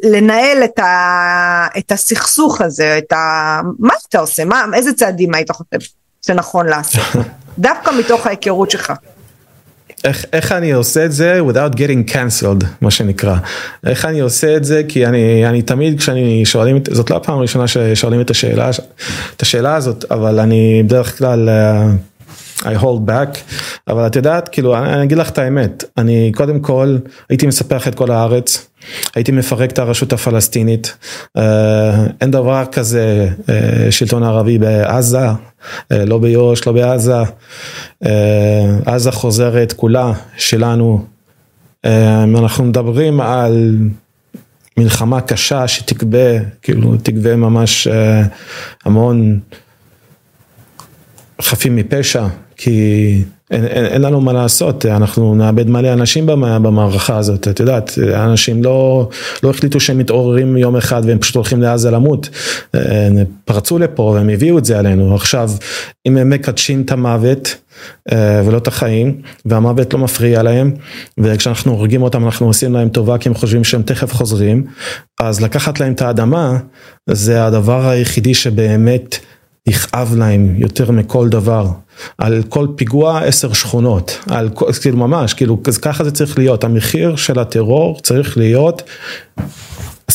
[0.04, 3.60] לנהל את, ה, את הסכסוך הזה, את ה...
[3.78, 4.44] מה אתה עושה?
[4.44, 5.90] מה, איזה צעדים היית חושב
[6.26, 7.04] שנכון לעשות?
[7.58, 8.92] דווקא מתוך ההיכרות שלך.
[10.04, 13.34] איך, איך אני עושה את זה without getting cancelled מה שנקרא
[13.86, 17.38] איך אני עושה את זה כי אני אני תמיד כשאני שואלים את זאת לא הפעם
[17.38, 18.70] הראשונה ששואלים את השאלה
[19.36, 21.48] את השאלה הזאת אבל אני בדרך כלל.
[21.48, 22.09] Uh,
[22.62, 23.38] I hold back,
[23.88, 26.96] אבל את יודעת, כאילו, אני, אגיד לך את האמת, אני קודם כל
[27.30, 28.66] הייתי מספח את כל הארץ,
[29.14, 30.96] הייתי מפרק את הרשות הפלסטינית,
[31.38, 31.40] uh,
[32.20, 33.50] אין דבר כזה uh,
[33.90, 35.34] שלטון ערבי בעזה, uh,
[36.06, 38.06] לא ביו"ש, לא בעזה, uh,
[38.86, 41.04] עזה חוזרת כולה שלנו,
[41.86, 41.88] uh,
[42.38, 43.76] אנחנו מדברים על
[44.76, 47.90] מלחמה קשה שתגבה, כאילו תגבה ממש uh,
[48.84, 49.40] המון
[51.42, 52.26] חפים מפשע,
[52.62, 57.98] כי אין, אין, אין לנו מה לעשות, אנחנו נאבד מלא אנשים במערכה הזאת, את יודעת,
[58.14, 59.08] אנשים לא,
[59.42, 62.28] לא החליטו שהם מתעוררים יום אחד והם פשוט הולכים לעזה למות,
[62.74, 65.50] הם פרצו לפה והם הביאו את זה עלינו, עכשיו
[66.06, 67.56] אם הם מקדשים את המוות
[68.12, 70.74] אה, ולא את החיים, והמוות לא מפריע להם,
[71.18, 74.64] וכשאנחנו הורגים אותם אנחנו עושים להם טובה כי הם חושבים שהם תכף חוזרים,
[75.20, 76.58] אז לקחת להם את האדמה
[77.06, 79.18] זה הדבר היחידי שבאמת
[79.70, 81.66] יכאב להם יותר מכל דבר.
[82.18, 87.16] על כל פיגוע עשר שכונות, על כל, כאילו ממש, כאילו ככה זה צריך להיות, המחיר
[87.16, 88.82] של הטרור צריך להיות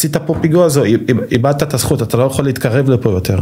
[0.05, 0.83] עשית פה פיגוע, זו,
[1.31, 3.39] איבדת את הזכות, אתה לא יכול להתקרב לפה יותר.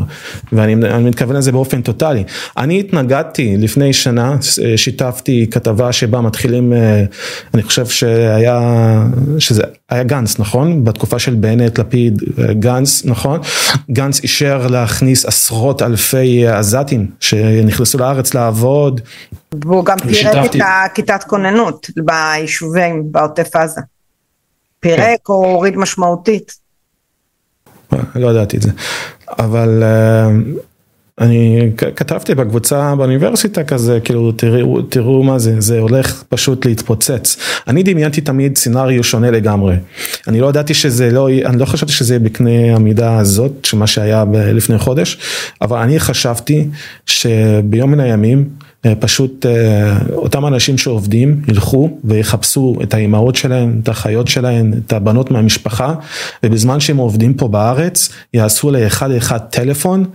[0.53, 0.75] ואני
[1.09, 2.23] מתכוון לזה באופן טוטאלי.
[2.57, 4.37] אני התנגדתי לפני שנה,
[4.75, 7.03] שיתפתי כתבה שבה מתחילים, אה,
[7.53, 8.59] אני חושב שהיה,
[9.39, 10.83] שזה היה גנץ, נכון?
[10.83, 13.39] בתקופה של בנט, לפיד, אה, גנץ, נכון?
[13.91, 19.01] גנץ אישר להכניס עשרות אלפי עזתים שנכנסו לארץ לעבוד.
[19.65, 23.81] והוא גם פירק את הכיתת כוננות ביישובים בעוטף עזה.
[24.83, 26.55] פירק או הוריד משמעותית.
[28.15, 28.71] לא ידעתי את זה,
[29.39, 30.29] אבל אה,
[31.19, 37.37] אני כתבתי בקבוצה באוניברסיטה כזה, כאילו תראו, תראו מה זה, זה הולך פשוט להתפוצץ.
[37.67, 39.75] אני דמיינתי תמיד סצנריו שונה לגמרי.
[40.27, 44.77] אני לא ידעתי שזה לא, אני לא חשבתי שזה בקנה המידה הזאת, שמה שהיה לפני
[44.77, 45.17] חודש,
[45.61, 46.67] אבל אני חשבתי
[47.05, 48.49] שביום מן הימים
[48.99, 55.31] פשוט אה, אותם אנשים שעובדים ילכו ויחפשו את האימהות שלהם, את האחיות שלהם, את הבנות
[55.31, 55.93] מהמשפחה,
[56.43, 60.05] ובזמן שהם עובדים פה בארץ, יעשו לאחד אחד טלפון,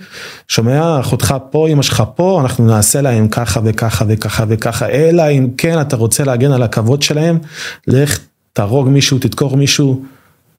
[0.48, 5.48] שומע, אחותך פה, אמא שלך פה, אנחנו נעשה להם ככה וככה וככה וככה, אלא אם
[5.56, 7.38] כן אתה רוצה להגן על הכבוד שלהם,
[7.86, 8.18] לך
[8.52, 10.02] תהרוג מישהו, תדקור מישהו,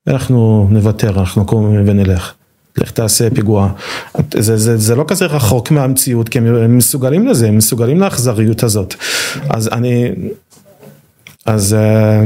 [0.07, 2.38] אנחנו נוותר, אנחנו נקום ונלך.
[2.77, 3.69] לך תעשה פיגוע.
[4.33, 8.95] זה, זה, זה לא כזה רחוק מהמציאות, כי הם מסוגלים לזה, הם מסוגלים לאכזריות הזאת.
[9.49, 10.11] אז אני,
[11.45, 11.73] אז...
[11.73, 12.23] אה,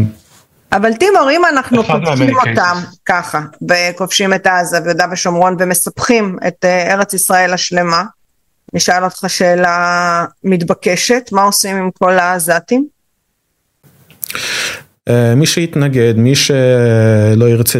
[0.72, 6.94] אבל טימור, אם אנחנו כובשים אותם ככה, וכובשים את עזה ויהודה ושומרון ומספחים את אה,
[6.94, 8.04] ארץ ישראל השלמה,
[8.74, 12.88] נשאל אותך שאלה מתבקשת, מה עושים עם כל העזתים?
[15.10, 17.80] אה, מי שיתנגד, מי שלא ירצה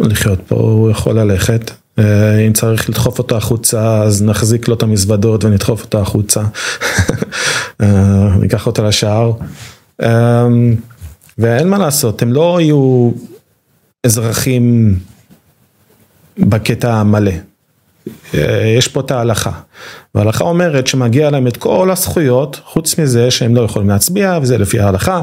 [0.00, 1.70] לחיות פה, הוא יכול ללכת.
[2.00, 6.42] אה, אם צריך לדחוף אותו החוצה, אז נחזיק לו את המזוודות ונדחוף אותו החוצה.
[7.82, 9.32] אה, ניקח אותו לשער.
[11.38, 13.10] ואין מה לעשות, הם לא יהיו
[14.06, 14.98] אזרחים
[16.38, 17.32] בקטע המלא.
[18.78, 19.50] יש פה את ההלכה,
[20.14, 24.80] וההלכה אומרת שמגיע להם את כל הזכויות, חוץ מזה שהם לא יכולים להצביע, וזה לפי
[24.80, 25.22] ההלכה.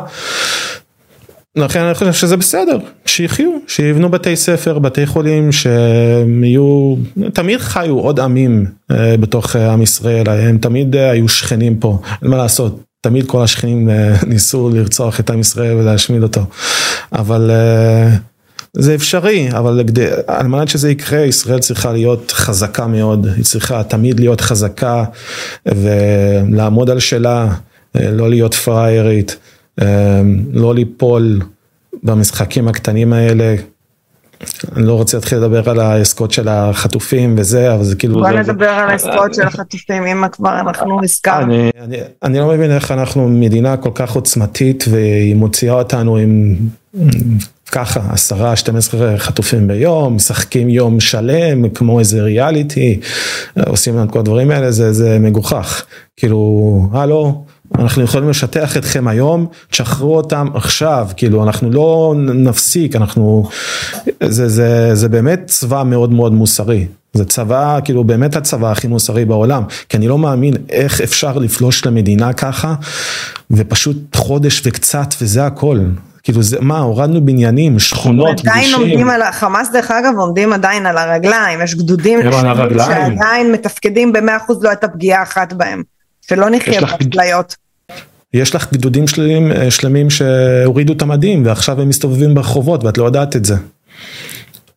[1.58, 6.96] לכן אני חושב שזה בסדר, שיחיו, שיבנו בתי ספר, בתי חולים, שהם יהיו,
[7.34, 12.00] תמיד חיו עוד עמים אה, בתוך אה, עם ישראל, הם תמיד אה, היו שכנים פה,
[12.22, 13.90] אין מה לעשות, תמיד כל השכנים
[14.28, 16.42] ניסו לרצוח את עם ישראל ולהשמיד אותו,
[17.14, 17.52] אבל
[18.74, 19.82] זה אפשרי, אבל
[20.28, 25.04] על מנת שזה יקרה, ישראל צריכה להיות חזקה מאוד, היא צריכה תמיד להיות חזקה
[25.66, 27.48] ולעמוד על שלה,
[27.96, 29.38] לא להיות פראיירית.
[29.82, 29.86] אמ,
[30.52, 31.42] לא ליפול
[32.04, 33.56] במשחקים הקטנים האלה.
[34.76, 38.14] אני לא רוצה להתחיל לדבר על העסקות של החטופים וזה, אבל זה כאילו...
[38.20, 41.70] בוא נדבר על העסקות של החטופים, אם כבר אנחנו הזכרנו.
[42.24, 46.56] אני, לא מבין איך אנחנו מדינה כל כך עוצמתית והיא מוציאה אותנו עם
[47.72, 53.00] ככה עשרה, 12 חטופים ביום, משחקים יום שלם כמו איזה ריאליטי,
[53.66, 55.86] עושים לנו כל הדברים האלה, זה, זה מגוחך.
[56.18, 57.46] כאילו, הלו.
[57.80, 63.50] אנחנו יכולים לשטח אתכם היום, תשחררו אותם עכשיו, כאילו אנחנו לא נפסיק, אנחנו,
[64.24, 69.26] זה, זה, זה באמת צבא מאוד מאוד מוסרי, זה צבא, כאילו באמת הצבא הכי מוסרי
[69.26, 72.76] בעולם, כי אני לא מאמין איך אפשר לפלוש למדינה ככה,
[73.52, 75.80] ופשוט חודש וקצת וזה הכל.
[76.24, 78.52] כאילו זה, מה, הורדנו בניינים, שכונות, גדושים.
[78.52, 82.20] עדיין עומדים על, חמאס דרך אגב עומדים עדיין על הרגליים, יש גדודים
[82.78, 85.84] שעדיין מתפקדים במאה אחוז, לא הייתה פגיעה אחת בהם.
[86.30, 87.56] שלא נחיה באשליות.
[88.38, 93.06] יש לך גדודים שלמים, אה, שלמים שהורידו את המדים ועכשיו הם מסתובבים ברחובות ואת לא
[93.06, 93.56] יודעת את זה.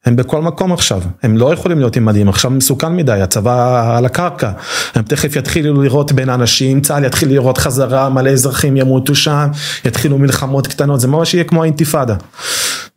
[0.04, 4.06] הם בכל מקום עכשיו, הם לא יכולים להיות עם מדים, עכשיו מסוכן מדי, הצבא על
[4.06, 4.50] הקרקע,
[4.94, 9.48] הם תכף יתחילו לראות בין אנשים, צה"ל יתחיל לראות חזרה, מלא אזרחים ימותו שם,
[9.84, 12.14] יתחילו מלחמות קטנות, זה ממש יהיה כמו האינתיפאדה.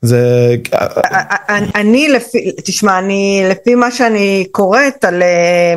[0.02, 0.56] זה...
[1.76, 5.76] אני לפי, תשמע, אני לפי מה שאני קוראת על אה,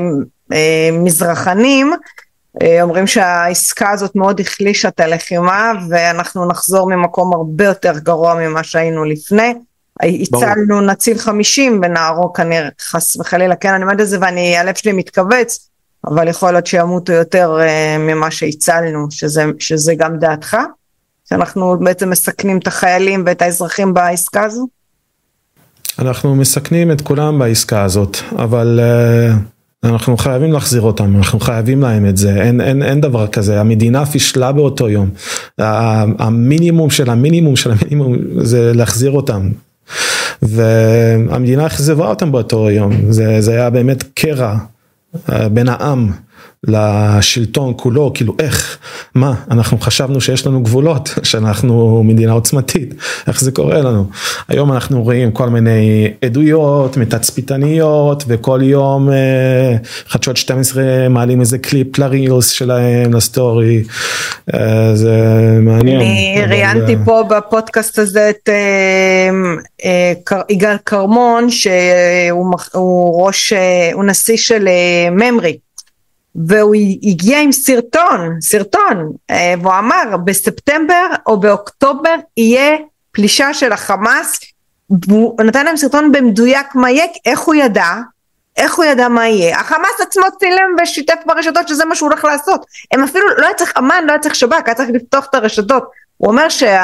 [0.53, 1.93] אה, מזרחנים,
[2.83, 9.05] אומרים שהעסקה הזאת מאוד החלישה את הלחימה ואנחנו נחזור ממקום הרבה יותר גרוע ממה שהיינו
[9.05, 9.55] לפני.
[10.03, 14.93] הצלנו נציל 50 ונהרוג כנראה חס וחלילה כן אני אומרת את זה ואני הלב שלי
[14.93, 15.69] מתכווץ
[16.07, 20.57] אבל יכול להיות שימותו יותר uh, ממה שהצלנו שזה, שזה גם דעתך
[21.29, 24.67] שאנחנו בעצם מסכנים את החיילים ואת האזרחים בעסקה הזו?
[25.99, 29.56] אנחנו מסכנים את כולם בעסקה הזאת אבל uh...
[29.87, 34.07] אנחנו חייבים להחזיר אותם, אנחנו חייבים להם את זה, אין, אין, אין דבר כזה, המדינה
[34.07, 35.11] פישלה באותו יום,
[35.59, 39.51] המינימום של המינימום של המינימום זה להחזיר אותם.
[40.43, 44.57] והמדינה אכזבה אותם באותו יום, זה, זה היה באמת קרע
[45.33, 46.11] אה, בין העם.
[46.67, 48.79] לשלטון כולו, כאילו איך,
[49.15, 52.95] מה, אנחנו חשבנו שיש לנו גבולות, שאנחנו מדינה עוצמתית,
[53.27, 54.07] איך זה קורה לנו?
[54.49, 59.77] היום אנחנו רואים כל מיני עדויות, מתצפיתניות, וכל יום אה,
[60.09, 63.85] חדשות 12 מעלים איזה קליפ לרילס שלהם, לסטורי,
[64.55, 65.17] אה, זה
[65.61, 66.01] מעניין.
[66.01, 67.05] אני ראיינתי אה...
[67.05, 69.31] פה בפודקאסט הזה את אה,
[69.85, 72.55] אה, יגאל כרמון, שהוא
[73.25, 75.66] ראש, אה, הוא נשיא של אה, ממרי.
[76.49, 82.77] והוא הגיע עם סרטון, סרטון, אה, והוא אמר בספטמבר או באוקטובר יהיה
[83.13, 84.41] פלישה של החמאס,
[85.09, 87.95] והוא נתן להם סרטון במדויק מה יהיה, איך הוא ידע?
[88.57, 89.61] איך הוא ידע מה יהיה?
[89.61, 92.67] החמאס עצמו צילם ושיתף ברשתות שזה מה שהוא הולך לעשות.
[92.93, 95.85] הם אפילו, לא היה צריך אמ"ן, לא היה צריך שב"כ, היה צריך לפתוח את הרשתות.
[96.17, 96.75] הוא אומר שכל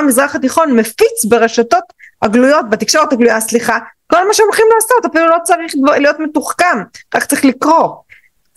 [0.00, 1.84] המזרח התיכון מפיץ ברשתות
[2.22, 3.78] הגלויות, בתקשורת הגלויה, סליחה,
[4.14, 6.82] כל מה שהם הולכים לעשות, אפילו לא צריך להיות מתוחכם,
[7.14, 7.88] רק צריך לקרוא.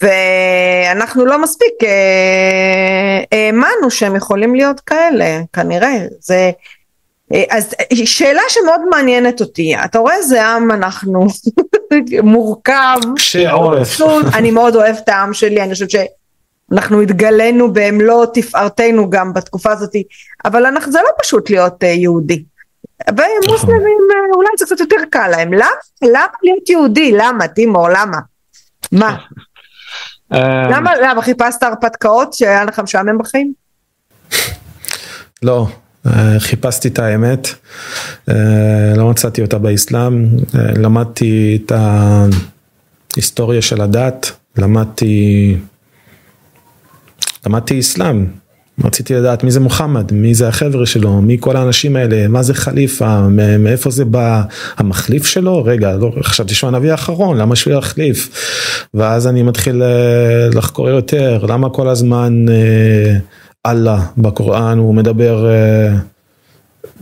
[0.01, 5.97] ואנחנו לא מספיק אה, האמנו שהם יכולים להיות כאלה, כנראה.
[6.19, 6.51] זה,
[7.33, 7.75] אה, אז
[8.05, 11.27] שאלה שמאוד מעניינת אותי, אתה רואה איזה עם אנחנו
[12.23, 14.33] מורכב, שעורף.
[14.33, 19.93] אני מאוד אוהב את העם שלי, אני חושבת שאנחנו התגלינו במלוא תפארתנו גם בתקופה הזאת,
[20.45, 22.43] אבל אנחנו, זה לא פשוט להיות uh, יהודי.
[23.09, 23.97] ומוסלמים
[24.31, 25.65] uh, אולי זה קצת יותר קל להם, למה?
[26.01, 27.11] למה להיות יהודי?
[27.11, 27.47] למה?
[27.47, 28.17] טימור, למה?
[28.91, 29.17] מה?
[30.33, 33.53] אה, למה, למה חיפשת הרפתקאות שהיה לך משעמם בחיים?
[35.43, 35.67] לא,
[36.07, 37.47] אה, חיפשתי את האמת,
[38.29, 40.25] אה, לא מצאתי אותה באסלאם,
[40.55, 41.71] אה, למדתי את
[43.15, 45.57] ההיסטוריה של הדת, למדתי,
[47.45, 48.25] למדתי אסלאם,
[48.83, 52.53] רציתי לדעת מי זה מוחמד, מי זה החבר'ה שלו, מי כל האנשים האלה, מה זה
[52.53, 53.27] חליפה,
[53.59, 54.41] מאיפה זה בא,
[54.77, 58.29] המחליף שלו, רגע, לא, חשבתי שהוא הנביא האחרון, למה שהוא יחליף?
[58.93, 63.17] ואז אני מתחיל אה, לחקור יותר, למה כל הזמן אה,
[63.71, 65.93] אללה בקוראן הוא מדבר, אה,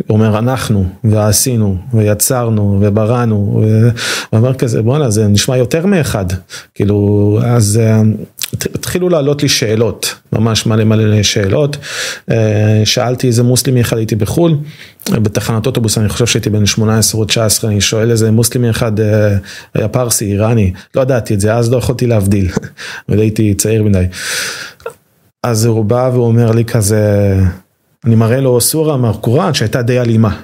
[0.08, 3.64] הוא אומר אנחנו, ועשינו, ויצרנו, ובראנו,
[4.32, 6.26] ואומר כזה בואנה זה נשמע יותר מאחד,
[6.76, 7.80] כאילו אז
[8.94, 11.78] התחילו לעלות לי שאלות, ממש מלא מלא שאלות,
[12.32, 14.58] אה, שאלתי איזה מוסלמי אחד הייתי בחו"ל,
[15.10, 19.36] בתחנת אוטובוס אני חושב שהייתי בן 18 או 19, אני שואל איזה מוסלמי אחד, אה,
[19.74, 22.50] היה פרסי, איראני, לא ידעתי את זה, אז לא יכולתי להבדיל,
[23.10, 24.06] הייתי צעיר מדי.
[25.44, 27.36] אז הוא בא ואומר לי כזה,
[28.06, 30.40] אני מראה לו סורה מהקוראן שהייתה די אלימה.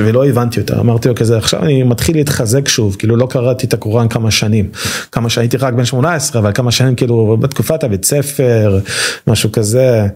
[0.00, 3.74] ולא הבנתי אותה, אמרתי לו כזה, עכשיו אני מתחיל להתחזק שוב, כאילו לא קראתי את
[3.74, 4.68] הקוראן כמה שנים,
[5.12, 8.78] כמה שהייתי רק בן 18, אבל כמה שנים כאילו בתקופת הבית ספר,
[9.26, 10.06] משהו כזה,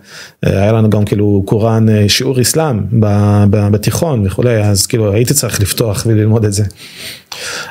[0.46, 2.80] אה, היה לנו גם כאילו קוראן, אה, שיעור אסלאם
[3.50, 6.64] בתיכון וכולי, אז כאילו הייתי צריך לפתוח וללמוד את זה.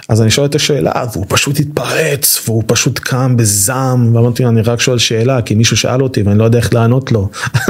[0.09, 4.61] אז אני שואל את השאלה, והוא פשוט התפרץ, והוא פשוט קם בזעם, ואמרתי לו, אני
[4.61, 7.29] רק שואל שאלה, כי מישהו שאל אותי ואני לא יודע איך לענות לו.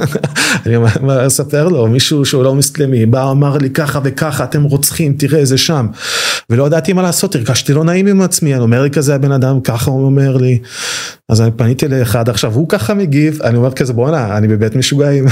[0.65, 0.75] אני
[1.27, 4.12] אספר לו, מישהו שהוא לא מוסלמי, בא, אמר לי ככה וככה,
[4.43, 5.87] אתם רוצחים, תראה, זה שם.
[6.49, 9.61] ולא ידעתי מה לעשות, הרגשתי לא נעים עם עצמי, אני אומר לי כזה הבן אדם,
[9.61, 10.59] ככה הוא אומר לי.
[11.29, 15.25] אז אני פניתי לאחד, עכשיו הוא ככה מגיב, אני אומר כזה, בואנה, אני בבית משוגעים,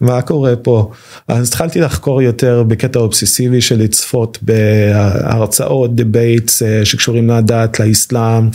[0.00, 0.90] מה קורה פה?
[1.28, 8.48] אז התחלתי לחקור יותר בקטע אובססיבי של לצפות בהרצאות, debates שקשורים לדת, לאסלאם,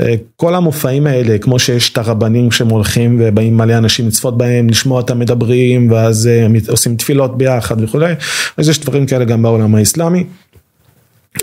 [0.00, 4.68] אה, כל המופעים האלה, כמו שיש את הרבנים שהם הולכים ובאים מלא אנשים לצפות בהם,
[4.68, 8.14] לשמוע אותם מדברים, ואז אה, עושים תפילות ביחד וכולי,
[8.56, 10.24] אז יש דברים כאלה גם בעולם האסלאמי.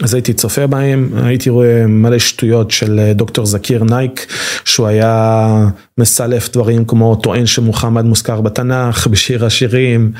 [0.01, 4.33] אז הייתי צופה בהם, הייתי רואה מלא שטויות של אה, דוקטור זקיר נייק,
[4.65, 5.67] שהוא היה
[5.97, 10.11] מסלף דברים כמו טוען שמוחמד מוזכר בתנ"ך, בשיר השירים,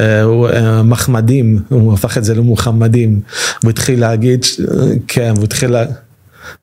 [0.00, 0.22] אה,
[0.54, 3.20] אה, מחמדים, הוא הפך את זה למוחמדים,
[3.62, 4.44] הוא התחיל להגיד,
[5.08, 5.76] כן, הוא התחיל,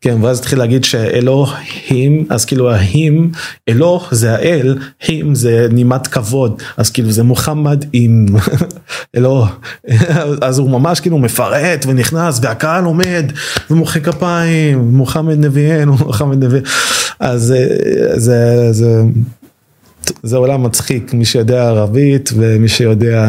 [0.01, 3.31] כן, ואז התחיל להגיד שאלוהים, אז כאילו ההים,
[3.69, 4.77] אלוה זה האל,
[5.07, 8.25] הים זה נימת כבוד, אז כאילו זה מוחמד עם
[9.17, 9.49] אלוה,
[10.41, 13.31] אז הוא ממש כאילו מפרט ונכנס והקהל עומד
[13.69, 16.61] ומוחא כפיים, מוחמד נביאנו, מוחמד נביא,
[17.19, 17.65] אז אה,
[18.19, 19.01] זה, זה,
[20.23, 23.27] זה עולם מצחיק, מי שיודע ערבית ומי שיודע,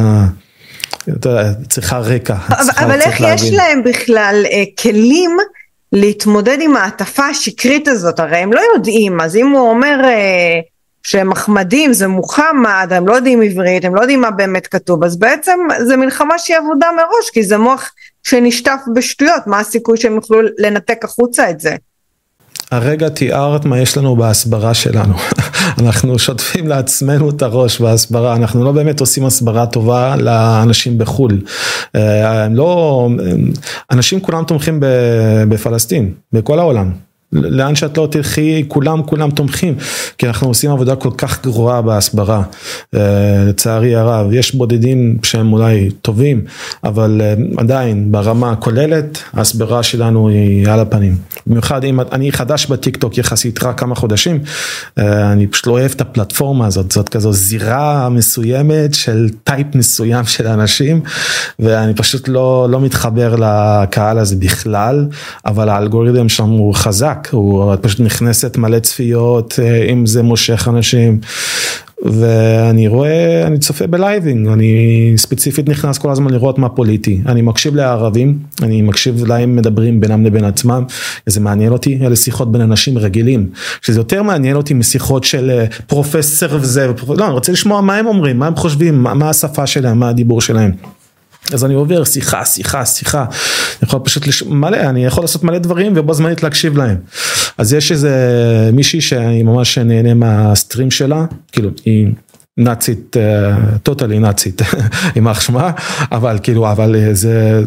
[1.19, 3.51] אתה יודע, צריכה רקע, אבל, צריכה- אבל צריך איך יש.
[3.53, 5.31] להם בכלל אה, כלים
[5.93, 8.21] להתמודד עם ההטפה השקרית הזאת?
[8.21, 10.61] הרי הם לא יודעים, אז אם הוא אומר אה,
[11.03, 15.59] שמחמדים זה מוחמד, הם לא יודעים עברית, הם לא יודעים מה באמת כתוב, אז בעצם
[15.79, 21.05] זה מלחמה שהיא אבודה מראש, כי זה מוח שנשטף בשטויות, מה הסיכוי שהם יוכלו לנתק
[21.05, 21.77] החוצה את זה?
[22.73, 25.15] הרגע תיארת מה יש לנו בהסברה שלנו.
[25.81, 31.41] אנחנו שוטפים לעצמנו את הראש בהסברה, אנחנו לא באמת עושים הסברה טובה לאנשים בחו"ל.
[31.97, 33.09] אה, הם לא,
[33.91, 34.79] אנשים כולם תומכים
[35.49, 36.93] בפלסטין, בכל העולם.
[37.33, 39.75] לאן שאת לא תלכי, כולם כולם תומכים,
[40.19, 42.43] כי אנחנו עושים עבודה כל כך גרועה בהסברה,
[42.95, 43.01] אה,
[43.49, 46.45] לצערי הרב, יש בודדים שהם אולי טובים,
[46.85, 51.17] אבל אה, עדיין ברמה הכוללת, ההסברה שלנו היא על הפנים.
[51.47, 54.39] במיוחד אם אני חדש בטיקטוק יחסית רק כמה חודשים,
[54.99, 60.25] אה, אני פשוט לא אוהב את הפלטפורמה הזאת, זאת כזו זירה מסוימת של type מסוים
[60.25, 61.01] של אנשים,
[61.59, 65.07] ואני פשוט לא, לא מתחבר לקהל הזה בכלל,
[65.47, 67.22] אבל האלגוריתם שם הוא חזק.
[67.31, 71.21] הוא פשוט נכנסת מלא צפיות, אה, אם זה מושך אנשים.
[72.05, 77.21] ואני רואה, אני צופה בלייבים, אני ספציפית נכנס כל הזמן לראות מה פוליטי.
[77.27, 80.85] אני מקשיב לערבים, אני מקשיב להם מדברים בינם לבין עצמם,
[81.27, 83.51] זה מעניין אותי, אלה שיחות בין אנשים רגילים.
[83.83, 86.87] שזה יותר מעניין אותי משיחות של אה, פרופסור וזה.
[87.19, 90.09] לא, אני רוצה לשמוע מה הם אומרים, מה הם חושבים, מה, מה השפה שלהם, מה
[90.09, 90.73] הדיבור שלהם.
[91.53, 94.43] אז אני עובר שיחה, שיחה, שיחה, אני יכול פשוט, לש...
[94.43, 96.97] מלא, אני יכול לעשות מלא דברים ובו זמנית להקשיב להם.
[97.59, 98.11] אז יש איזה
[98.73, 102.09] מישהי שאני ממש נהנה מהסטרים שלה, כאילו היא
[102.59, 103.17] נאצית,
[103.83, 104.63] טוטלי נאצית,
[105.17, 105.71] יימח שמה,
[106.13, 107.61] אבל כאילו, אבל זה,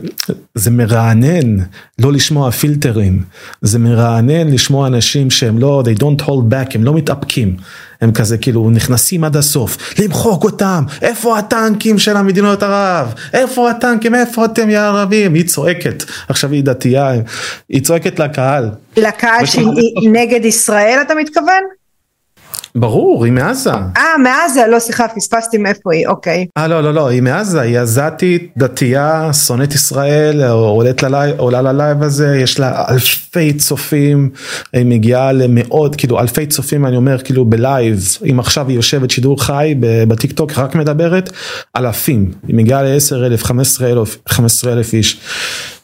[0.56, 1.58] זה מרענן
[2.00, 3.24] לא לשמוע פילטרים,
[3.62, 7.56] זה מרענן לשמוע אנשים שהם לא, they don't hold back, הם לא מתאפקים.
[8.02, 14.16] הם כזה כאילו נכנסים עד הסוף, למחוק אותם, איפה הטנקים של המדינות ערב, איפה הטנקים,
[14.16, 17.12] איפה אתם יא ערבים, היא צועקת, עכשיו היא דתייה,
[17.70, 18.70] היא צועקת לקהל.
[18.98, 21.64] לקהל שהיא נגד ישראל אתה מתכוון?
[22.76, 23.70] ברור, היא מעזה.
[23.72, 26.48] אה, מעזה, לא, סליחה, פספסתי מאיפה היא, אוקיי.
[26.58, 30.44] אה, לא, לא, לא, היא מעזה, היא עזתית, דתייה, שונאת ישראל,
[31.38, 34.30] עולה ללייב הזה, יש לה אלפי צופים,
[34.74, 38.00] היא מגיעה למאות, כאילו אלפי צופים, אני אומר, כאילו בלייב,
[38.32, 39.76] אם עכשיו היא יושבת שידור חי
[40.08, 41.30] בטיק טוק, רק מדברת,
[41.78, 45.20] אלפים, היא מגיעה ל-10 אלף, 15 אלף, 15 אלף איש.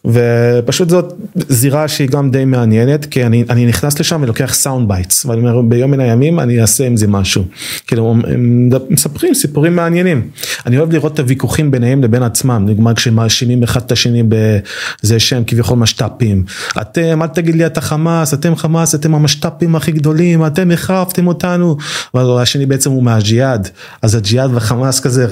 [0.05, 5.25] ופשוט זאת זירה שהיא גם די מעניינת כי אני, אני נכנס לשם ולוקח sound bites
[5.25, 7.43] ואני אומר ביום מן הימים אני אעשה עם זה משהו.
[7.87, 10.27] כאילו הם מספרים סיפורים מעניינים.
[10.65, 15.19] אני אוהב לראות את הוויכוחים ביניהם לבין עצמם, נגמר כשהם מאשימים אחד את השני בזה
[15.19, 16.43] שהם כביכול משת"פים.
[16.81, 21.77] אתם, אל תגיד לי אתה חמאס, אתם חמאס, אתם המשת"פים הכי גדולים, אתם החרבתם אותנו.
[22.13, 23.69] והשני בעצם הוא מהג'יהאד,
[24.01, 25.25] אז הג'יהאד וחמאס כזה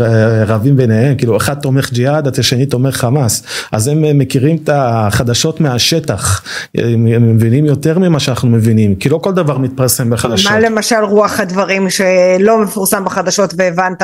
[0.47, 3.43] רבים ביניהם, כאילו אחד תומך ג'יהאד, השני תומך חמאס.
[3.72, 6.43] אז הם מכירים את החדשות מהשטח,
[6.78, 10.51] הם מבינים יותר ממה שאנחנו מבינים, כי לא כל דבר מתפרסם בחדשות.
[10.51, 14.03] מה למשל רוח הדברים שלא מפורסם בחדשות והבנת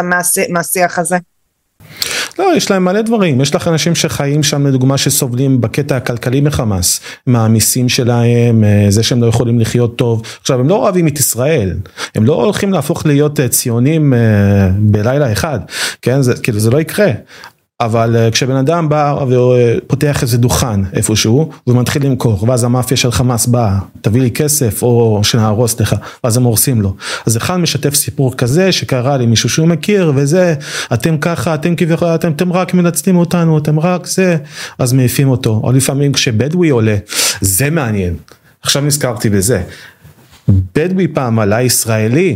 [0.50, 1.18] מהשיח הזה?
[2.40, 7.00] לא, יש להם מלא דברים, יש לך אנשים שחיים שם לדוגמה שסובלים בקטע הכלכלי מחמאס,
[7.28, 11.74] מהמיסים שלהם, אה, זה שהם לא יכולים לחיות טוב, עכשיו הם לא אוהבים את ישראל,
[12.16, 14.20] הם לא הולכים להפוך להיות אה, ציונים אה,
[14.78, 15.60] בלילה אחד,
[16.02, 17.12] כן, זה, כאילו זה לא יקרה,
[17.80, 23.46] אבל אה, כשבן אדם בא ופותח איזה דוכן איפשהו ומתחיל למכור ואז המאפיה של חמאס
[23.46, 26.96] באה תביא לי כסף או שנהרוס לך ואז הם הורסים לו.
[27.26, 30.56] אז אחד משתף סיפור כזה שקרה לי מישהו שהוא מכיר וזה
[30.94, 34.38] אתם ככה אתם כביכול אתם, אתם רק מנצלים אותנו אתם רק זה
[34.80, 35.62] אז מעיפים אותו.
[35.64, 36.96] או לפעמים כשבדואי עולה
[37.42, 38.16] זה מעניין
[38.62, 39.64] עכשיו נזכרתי בזה.
[40.50, 42.36] בדואי פעם עלה ישראלי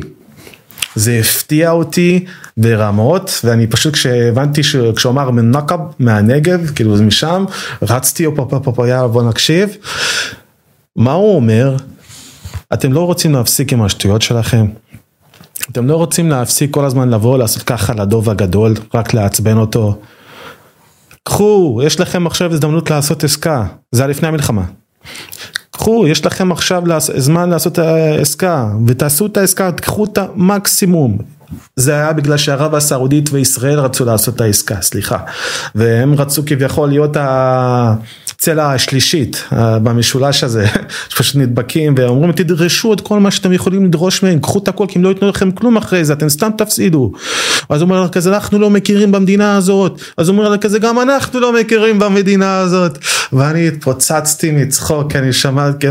[0.96, 2.26] זה הפתיע אותי
[2.60, 4.62] ברמות ואני פשוט כשהבנתי
[4.96, 7.46] כשהוא אמר מנקב מהנגב כאילו זה משם
[7.82, 9.78] רצתי או יאללה בוא נקשיב.
[10.96, 11.76] מה הוא אומר?
[12.74, 14.66] אתם לא רוצים להפסיק עם השטויות שלכם.
[15.72, 20.00] אתם לא רוצים להפסיק כל הזמן לבוא לעשות ככה לדוב הגדול רק לעצבן אותו.
[21.24, 23.66] קחו יש לכם עכשיו הזדמנות לעשות עסקה.
[23.92, 24.64] זה היה לפני המלחמה.
[25.72, 27.80] קחו, יש לכם עכשיו זמן לעשות
[28.22, 31.18] עסקה ותעשו את העסקה, תקחו את המקסימום.
[31.76, 35.18] זה היה בגלל שערב הסעודית וישראל רצו לעשות את העסקה, סליחה.
[35.76, 40.66] והם רצו כביכול להיות הצלע השלישית במשולש הזה,
[41.10, 45.00] שפשוט נדבקים ואומרים תדרשו את כל מה שאתם יכולים לדרוש מהם, קחו את הכל כי
[45.00, 47.12] הם לא ייתנו לכם כלום אחרי זה, אתם סתם תפסידו.
[47.70, 51.40] אז הוא אומר כזה אנחנו לא מכירים במדינה הזאת, אז הוא אומר כזה גם אנחנו
[51.40, 52.98] לא מכירים במדינה הזאת.
[53.34, 55.88] ואני התפוצצתי מצחוק, אני שמעתי,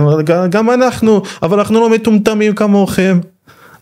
[0.51, 3.21] גם אנחנו, אבל אנחנו לא מטומטמים כמוכם.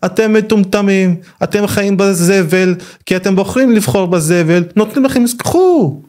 [0.07, 2.74] אתם מטומטמים, אתם חיים בזבל,
[3.07, 6.00] כי אתם בוחרים לבחור בזבל, נותנים לכם, קחו,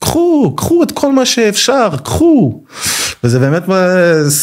[0.00, 2.62] קחו, קחו את כל מה שאפשר, קחו.
[3.24, 3.62] וזה באמת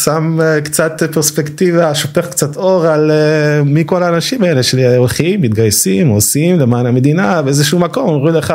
[0.04, 6.08] שם אה, קצת פרספקטיבה, שופך קצת אור על אה, מי כל האנשים האלה שהולכים, מתגייסים,
[6.08, 8.54] עושים למען המדינה באיזשהו מקום, אומרים לך,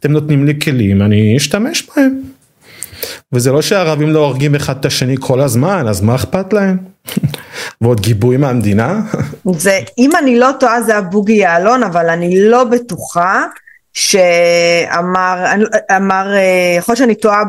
[0.00, 2.35] אתם נותנים לי כלים, אני אשתמש בהם.
[3.36, 6.76] וזה לא שהערבים לא הורגים אחד את השני כל הזמן, אז מה אכפת להם?
[7.80, 9.00] ועוד גיבוי מהמדינה?
[9.52, 13.44] זה, אם אני לא טועה זה הבוגי יעלון, אבל אני לא בטוחה
[13.92, 15.44] שאמר,
[15.96, 16.26] אמר,
[16.78, 17.42] יכול להיות שאני טועה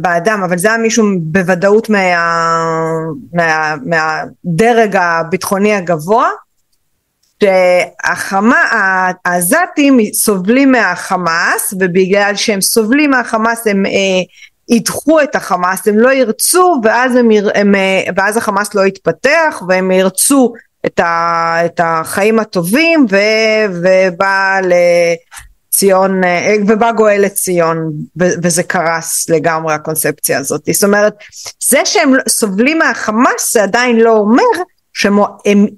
[0.00, 1.98] באדם, אבל זה היה מישהו בוודאות מה,
[3.32, 6.28] מה, מהדרג הביטחוני הגבוה,
[9.24, 13.90] שהעזתים סובלים מהחמאס, ובגלל שהם סובלים מהחמאס הם אה,
[14.68, 17.74] ידחו את החמאס, הם לא ירצו ואז, הם, הם,
[18.16, 20.52] ואז החמאס לא יתפתח והם ירצו
[20.86, 23.16] את, ה, את החיים הטובים ו,
[23.70, 26.20] ובא לציון,
[26.66, 30.68] ובא גואל לציון וזה קרס לגמרי הקונספציה הזאת.
[30.72, 31.14] זאת אומרת,
[31.68, 34.62] זה שהם סובלים מהחמאס זה עדיין לא אומר
[34.92, 35.18] שהם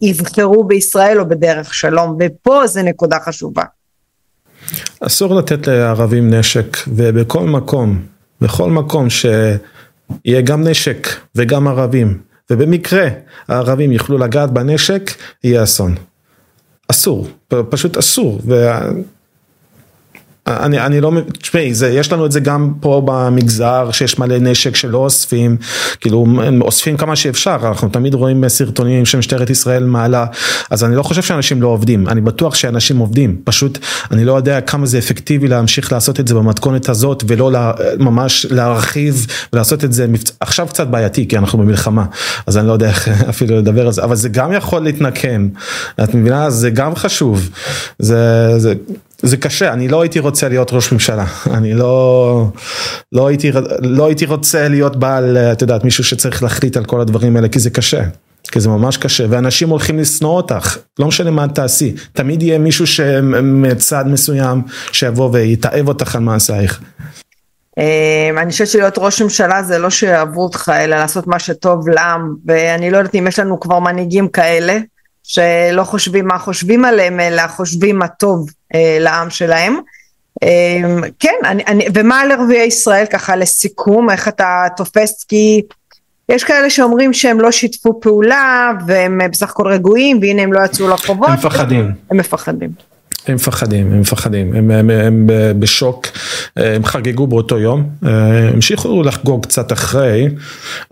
[0.02, 3.62] יבחרו בישראל או בדרך שלום ופה זה נקודה חשובה.
[5.00, 12.18] אסור לתת לערבים נשק ובכל מקום בכל מקום שיהיה גם נשק וגם ערבים,
[12.50, 13.08] ובמקרה
[13.48, 15.10] הערבים יוכלו לגעת בנשק,
[15.44, 15.94] יהיה אסון.
[16.88, 17.28] אסור,
[17.70, 18.40] פשוט אסור.
[20.46, 24.98] אני, אני לא, תשמעי, יש לנו את זה גם פה במגזר שיש מלא נשק שלא
[24.98, 25.56] אוספים,
[26.00, 26.26] כאילו
[26.60, 30.26] אוספים כמה שאפשר, אנחנו תמיד רואים סרטונים שמשטרת ישראל מעלה,
[30.70, 33.78] אז אני לא חושב שאנשים לא עובדים, אני בטוח שאנשים עובדים, פשוט
[34.10, 38.46] אני לא יודע כמה זה אפקטיבי להמשיך לעשות את זה במתכונת הזאת ולא לה, ממש
[38.50, 40.06] להרחיב ולעשות את זה,
[40.40, 42.04] עכשיו קצת בעייתי כי אנחנו במלחמה,
[42.46, 45.48] אז אני לא יודע איך אפילו לדבר על זה, אבל זה גם יכול להתנקם,
[46.04, 46.50] את מבינה?
[46.50, 47.50] זה גם חשוב,
[47.98, 48.74] זה, זה
[49.26, 52.48] זה קשה, אני לא הייתי רוצה להיות ראש ממשלה, אני לא,
[53.12, 53.50] לא, הייתי,
[53.82, 57.58] לא הייתי רוצה להיות בעל, את יודעת, מישהו שצריך להחליט על כל הדברים האלה, כי
[57.58, 58.02] זה קשה,
[58.52, 62.84] כי זה ממש קשה, ואנשים הולכים לשנוא אותך, לא משנה מה תעשי, תמיד יהיה מישהו
[63.42, 64.62] מצד מסוים
[64.92, 66.80] שיבוא ויתעב אותך על מעשייך.
[67.78, 72.34] אמ, אני חושבת שלהיות ראש ממשלה זה לא שיאהבו אותך, אלא לעשות מה שטוב לעם,
[72.46, 74.78] ואני לא יודעת אם יש לנו כבר מנהיגים כאלה.
[75.26, 79.76] שלא חושבים מה חושבים עליהם, אלא חושבים מה טוב אה, לעם שלהם.
[80.42, 85.62] אה, כן, אני, אני, ומה על ערביי ישראל ככה לסיכום, איך אתה תופס, כי
[86.28, 90.88] יש כאלה שאומרים שהם לא שיתפו פעולה והם בסך הכל רגועים והנה הם לא יצאו
[90.88, 91.28] לרחובות.
[91.28, 91.92] הם מפחדים.
[92.10, 92.70] הם מפחדים.
[93.26, 95.26] הם מפחדים, הם מפחדים, הם, הם, הם
[95.58, 96.06] בשוק,
[96.56, 100.28] הם חגגו באותו יום, המשיכו לחגוג קצת אחרי,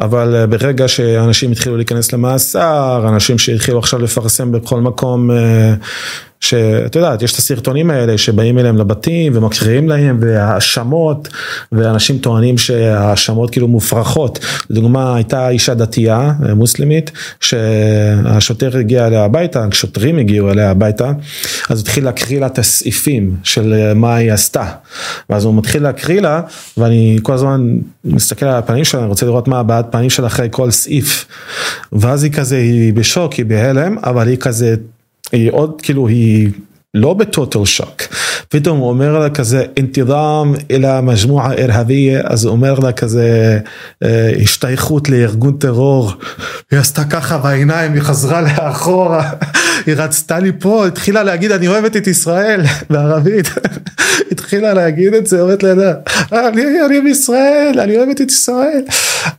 [0.00, 5.30] אבל ברגע שאנשים התחילו להיכנס למאסר, אנשים שהתחילו עכשיו לפרסם בכל מקום
[6.44, 11.28] שאת יודעת, יש את הסרטונים האלה שבאים אליהם לבתים ומקריאים להם והאשמות,
[11.72, 14.38] ואנשים טוענים שהאשמות כאילו מופרכות.
[14.70, 21.12] לדוגמה, הייתה אישה דתייה, מוסלמית, שהשוטר הגיע אליה הביתה, שוטרים הגיעו אליה הביתה,
[21.70, 24.64] אז התחיל להקריא לה את הסעיפים של מה היא עשתה.
[25.30, 26.40] ואז הוא מתחיל להקריא לה,
[26.76, 30.48] ואני כל הזמן מסתכל על הפנים שלה, אני רוצה לראות מה הבעת פנים שלה אחרי
[30.50, 31.26] כל סעיף.
[31.92, 34.74] ואז היא כזה, היא בשוק, היא בהלם, אבל היא כזה
[35.34, 36.50] היא עוד כאילו היא
[36.94, 38.02] לא בטוטל שוק,
[38.48, 43.58] פתאום הוא אומר לה כזה אינתידם אל מג'מועה אירהביה, אז הוא אומר לה כזה
[44.02, 46.12] אה, השתייכות לארגון טרור,
[46.70, 49.30] היא עשתה ככה בעיניים, היא חזרה לאחורה,
[49.86, 52.60] היא רצתה לי פה, התחילה להגיד אני אוהבת את ישראל
[52.90, 53.46] בערבית,
[54.32, 55.92] התחילה להגיד את זה, אומרת לה,
[56.32, 58.82] אני, אני בישראל, אני אוהבת את ישראל,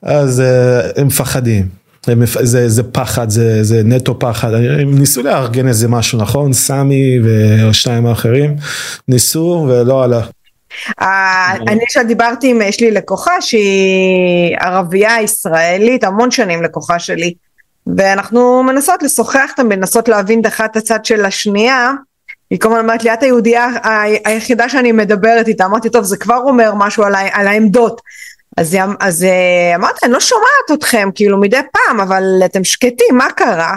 [0.02, 1.85] אז אה, הם מפחדים.
[2.42, 6.54] זה, זה פחד, זה, זה נטו פחד, הם ניסו לארגן איזה משהו, נכון?
[6.54, 8.56] סמי ושניים האחרים
[9.08, 10.22] ניסו ולא עלה.
[11.68, 17.34] אני שדיברתי עם, יש לי לקוחה שהיא ערבייה ישראלית, המון שנים לקוחה שלי,
[17.98, 21.92] ואנחנו מנסות לשוחח אותם, מנסות להבין אחת את הצד של השנייה,
[22.50, 23.68] היא כל הזמן אומרת לי, את היהודייה
[24.26, 28.02] היחידה שאני מדברת איתה, אמרתי, טוב, זה כבר אומר משהו על, על העמדות.
[28.58, 33.32] אז, אז אה, אמרתי, אני לא שומעת אתכם, כאילו מדי פעם, אבל אתם שקטים, מה
[33.32, 33.76] קרה?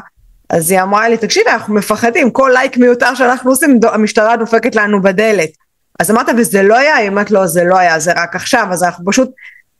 [0.50, 5.02] אז היא אמרה לי, תקשיבי, אנחנו מפחדים, כל לייק מיותר שאנחנו עושים, המשטרה דופקת לנו
[5.02, 5.50] בדלת.
[5.98, 6.96] אז אמרת, וזה לא היה?
[6.96, 9.30] היא אמרת, לא, זה לא היה, זה רק עכשיו, אז אנחנו פשוט,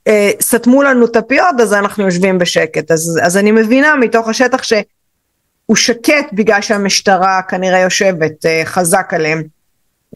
[0.07, 2.90] אה, סתמו לנו את הפיות, אז אנחנו יושבים בשקט.
[2.90, 9.42] אז, אז אני מבינה מתוך השטח שהוא שקט בגלל שהמשטרה כנראה יושבת אה, חזק עליהם.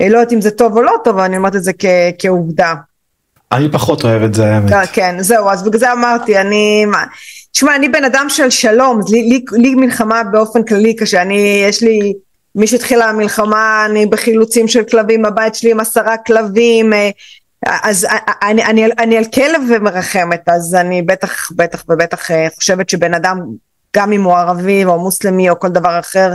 [0.00, 1.84] אה, לא יודעת אם זה טוב או לא טוב, אבל אני אומרת את זה כ,
[2.18, 2.74] כעובדה.
[3.53, 4.72] אני פחות אוהב את זה האמת.
[4.72, 6.86] אה, כן, זהו, אז בגלל זה אמרתי, אני...
[7.53, 11.82] תשמע, אני בן אדם של שלום, לי, לי, לי מלחמה באופן כללי קשה, אני, יש
[11.82, 12.12] לי,
[12.55, 17.11] מי שהתחילה המלחמה, אני בחילוצים של כלבים, הבית שלי עם עשרה כלבים, אה,
[17.82, 18.07] אז
[18.42, 23.40] אני, אני, אני על כלב ומרחמת, אז אני בטח, בטח ובטח אה, חושבת שבן אדם,
[23.96, 26.30] גם אם הוא ערבי או מוסלמי או כל דבר אחר,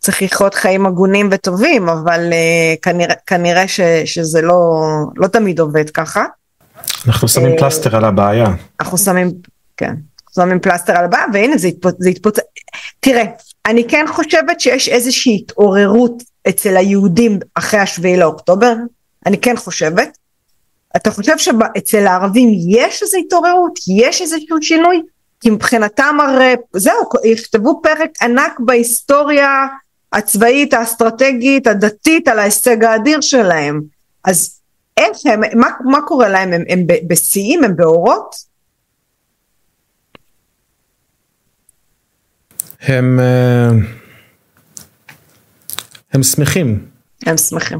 [0.00, 4.80] צריך לחיות חיים הגונים וטובים, אבל uh, כנראה, כנראה ש, שזה לא,
[5.16, 6.24] לא תמיד עובד ככה.
[7.06, 8.46] אנחנו שמים uh, פלסטר על הבעיה.
[8.80, 9.30] אנחנו שמים,
[9.76, 9.94] כן,
[10.34, 12.36] שמים פלסטר על הבעיה, והנה זה התפוצץ, זה התפוצ...
[13.00, 13.24] תראה,
[13.66, 18.74] אני כן חושבת שיש איזושהי התעוררות אצל היהודים אחרי השביעי לאוקטובר,
[19.26, 20.18] אני כן חושבת.
[20.96, 23.78] אתה חושב שאצל הערבים יש איזו התעוררות?
[23.88, 25.02] יש איזשהו שינוי?
[25.40, 26.94] כי מבחינתם הרי, זהו,
[27.24, 29.66] יכתבו פרק ענק בהיסטוריה
[30.12, 33.80] הצבאית, האסטרטגית, הדתית, על ההישג האדיר שלהם.
[34.24, 34.60] אז
[34.96, 36.52] איך הם, מה, מה קורה להם?
[36.52, 37.64] הם, הם בשיאים?
[37.64, 38.34] הם באורות?
[42.82, 43.70] הם, אה,
[46.12, 46.86] הם שמחים.
[47.26, 47.78] הם שמחים.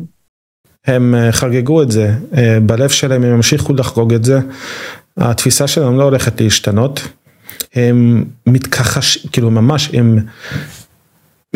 [0.86, 4.38] הם אה, חגגו את זה, אה, בלב שלהם הם ימשיכו לחגוג את זה.
[5.16, 7.00] התפיסה שלהם לא הולכת להשתנות.
[7.74, 10.18] הם מתכחש, כאילו ממש, הם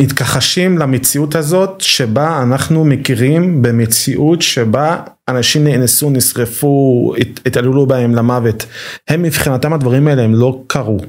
[0.01, 7.13] מתכחשים למציאות הזאת שבה אנחנו מכירים במציאות שבה אנשים נאנסו, נשרפו,
[7.45, 8.65] התעללו בהם למוות.
[9.07, 10.99] הם מבחינתם הדברים האלה הם לא קרו.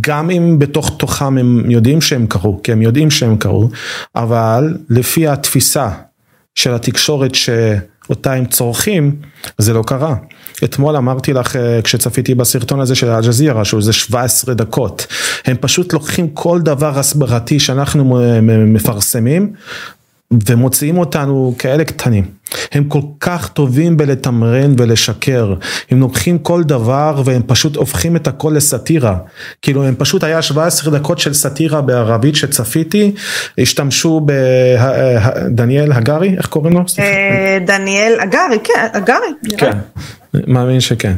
[0.00, 3.68] גם אם בתוך תוכם הם יודעים שהם קרו, כי הם יודעים שהם קרו,
[4.16, 5.88] אבל לפי התפיסה
[6.54, 9.16] של התקשורת שאותה הם צורכים,
[9.58, 10.14] זה לא קרה.
[10.64, 15.06] אתמול אמרתי לך אה, כשצפיתי בסרטון הזה של אל-ג'זירה שהוא איזה 17 דקות
[15.48, 18.18] הם פשוט לוקחים כל דבר הסברתי שאנחנו
[18.66, 19.52] מפרסמים
[20.48, 22.24] ומוציאים אותנו כאלה קטנים.
[22.72, 25.54] הם כל כך טובים בלתמרן ולשקר,
[25.90, 29.16] הם לוקחים כל דבר והם פשוט הופכים את הכל לסאטירה,
[29.62, 33.12] כאילו הם פשוט היה 17 דקות של סאטירה בערבית שצפיתי,
[33.58, 36.84] השתמשו בדניאל הגרי, איך קוראים לו?
[36.98, 39.56] אה, דניאל הגרי, כן, הגרי.
[39.58, 39.78] כן.
[40.46, 41.12] מאמין שכן.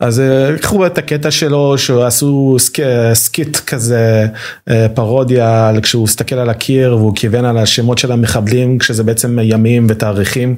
[0.00, 2.78] אז אה, קחו את הקטע שלו שעשו sk,
[3.12, 4.26] skit כזה
[4.70, 9.86] אה, פרודיה כשהוא הסתכל על הקיר והוא כיוון על השמות של המחבלים כשזה בעצם ימים
[9.88, 10.56] ותאריכים.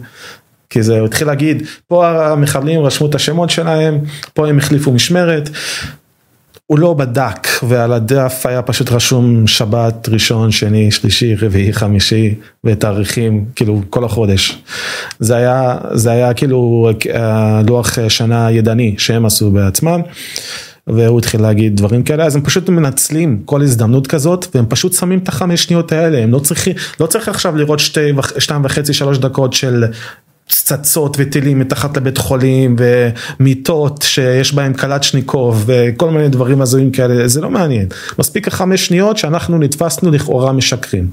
[0.71, 3.99] כי זה התחיל להגיד פה המחבלים רשמו את השמות שלהם
[4.35, 5.51] פה הם החליפו משמרת
[6.69, 13.45] הוא לא בדק ועל הדף היה פשוט רשום שבת, ראשון, שני, שלישי, רביעי, חמישי ותאריכים,
[13.57, 14.63] כאילו כל החודש.
[15.19, 20.01] זה היה, זה היה כאילו אה, לוח שנה ידני שהם עשו בעצמם.
[20.87, 25.19] והוא התחיל להגיד דברים כאלה אז הם פשוט מנצלים כל הזדמנות כזאת והם פשוט שמים
[25.19, 29.19] את החמש שניות האלה הם לא צריכים לא צריך עכשיו לראות שתי, שתיים וחצי שלוש
[29.19, 29.85] דקות של
[30.49, 37.41] פצצות וטילים מתחת לבית חולים ומיטות שיש בהם קלצ'ניקוב וכל מיני דברים הזויים כאלה, זה
[37.41, 37.87] לא מעניין.
[38.19, 41.11] מספיק החמש שניות שאנחנו נתפסנו לכאורה משקרים.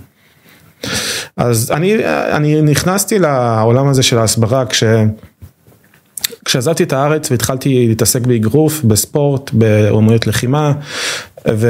[1.38, 1.95] אז אני,
[2.31, 4.83] אני נכנסתי לעולם הזה של ההסברה כש...
[6.45, 10.73] כשעזבתי את הארץ והתחלתי להתעסק באגרוף, בספורט, באומנויות לחימה,
[11.53, 11.67] ו...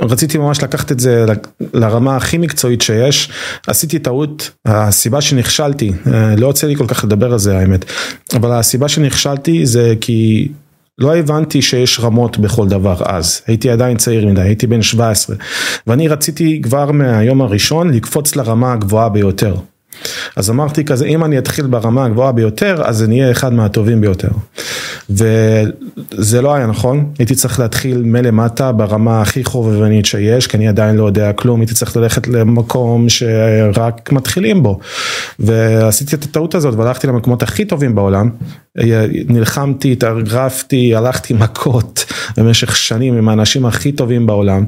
[0.00, 1.24] רציתי ממש לקחת את זה
[1.74, 3.30] לרמה הכי מקצועית שיש,
[3.66, 7.84] עשיתי טעות, הסיבה שנכשלתי, אה, לא יוצא לי כל כך לדבר על זה האמת,
[8.34, 10.48] אבל הסיבה שנכשלתי זה כי
[10.98, 15.36] לא הבנתי שיש רמות בכל דבר אז, הייתי עדיין צעיר מדי, הייתי בן 17,
[15.86, 19.56] ואני רציתי כבר מהיום הראשון לקפוץ לרמה הגבוהה ביותר.
[20.36, 24.28] אז אמרתי כזה, אם אני אתחיל ברמה הגבוהה ביותר, אז אני אהיה אחד מהטובים ביותר.
[25.10, 30.96] וזה לא היה נכון, הייתי צריך להתחיל מלמטה ברמה הכי חובבנית שיש, כי אני עדיין
[30.96, 34.78] לא יודע כלום, הייתי צריך ללכת למקום שרק מתחילים בו.
[35.38, 38.30] ועשיתי את הטעות הזאת והלכתי למקומות הכי טובים בעולם,
[39.28, 42.04] נלחמתי, התאגרפתי, הלכתי מכות
[42.36, 44.64] במשך שנים עם האנשים הכי טובים בעולם,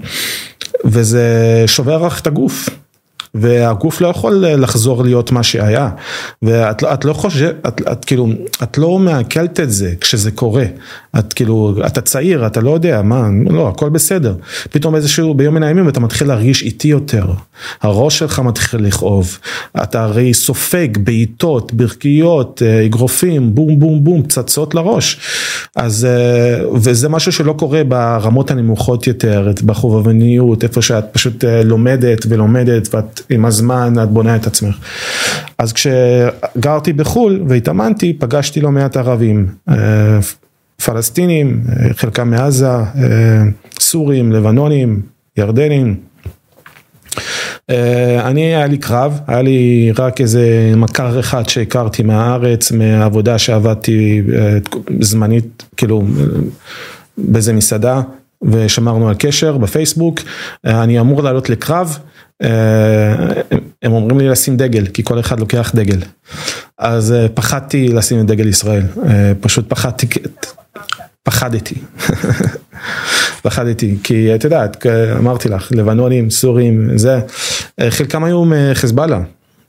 [0.85, 2.69] וזה שובר לך את הגוף.
[3.35, 5.91] והגוף לא יכול לחזור להיות מה שהיה.
[6.43, 8.29] ואת את לא חושבת, את, את כאילו,
[8.63, 10.65] את לא מעכלת את זה כשזה קורה,
[11.19, 14.35] את כאילו, אתה צעיר, אתה לא יודע, מה, לא, הכל בסדר,
[14.71, 17.27] פתאום איזשהו ביום מן הימים אתה מתחיל להרגיש איטי יותר,
[17.83, 19.39] הראש שלך מתחיל לכאוב,
[19.83, 25.21] אתה הרי סופג בעיטות, ברכיות, אה, אגרופים, בום בום בום, פצצות לראש,
[25.77, 32.27] אז, אה, וזה משהו שלא קורה ברמות הנמוכות יותר, בחובבניות, איפה שאת פשוט אה, לומדת
[32.29, 34.77] ולומדת ואת עם הזמן את בונה את עצמך.
[35.59, 39.47] אז כשגרתי בחו"ל והתאמנתי, פגשתי לא מעט ערבים,
[40.85, 42.85] פלסטינים, אה, חלקם מעזה, אה,
[43.81, 45.03] סורים, לבנונים,
[45.37, 45.97] ירדנים.
[48.25, 54.23] אני, היה לי קרב, היה לי רק איזה מכר אחד שהכרתי מהארץ, מהעבודה שעבדתי
[55.01, 56.03] זמנית, כאילו,
[57.19, 58.01] באיזה מסעדה,
[58.43, 60.21] ושמרנו על קשר בפייסבוק,
[60.65, 61.99] אני אמור לעלות לקרב,
[62.43, 63.15] אה,
[63.83, 65.99] הם אומרים לי לשים דגל, כי כל אחד לוקח דגל.
[66.79, 70.07] אז אה, פחדתי לשים את דגל ישראל, אה, פשוט פחדתי,
[71.29, 71.75] פחדתי,
[73.43, 74.87] פחדתי, כי את יודעת,
[75.19, 77.21] אמרתי לך, לבנונים, סורים, זה,
[77.91, 79.21] חלקם היו מחיזבאללה.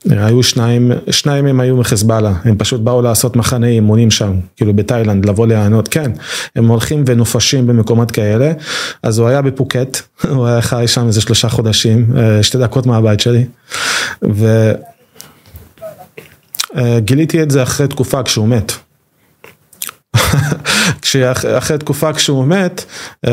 [0.04, 5.26] היו שניים, שניים הם היו מחזבאללה, הם פשוט באו לעשות מחנה אימונים שם, כאילו בתאילנד,
[5.26, 6.10] לבוא להיענות, כן,
[6.56, 8.52] הם הולכים ונופשים במקומות כאלה,
[9.02, 10.00] אז הוא היה בפוקט,
[10.34, 13.44] הוא היה חי שם איזה שלושה חודשים, אה, שתי דקות מהבית שלי,
[16.74, 18.72] וגיליתי אה, את זה אחרי תקופה כשהוא מת.
[21.10, 22.84] כשאחרי תקופה כשהוא מת,
[23.26, 23.32] אה,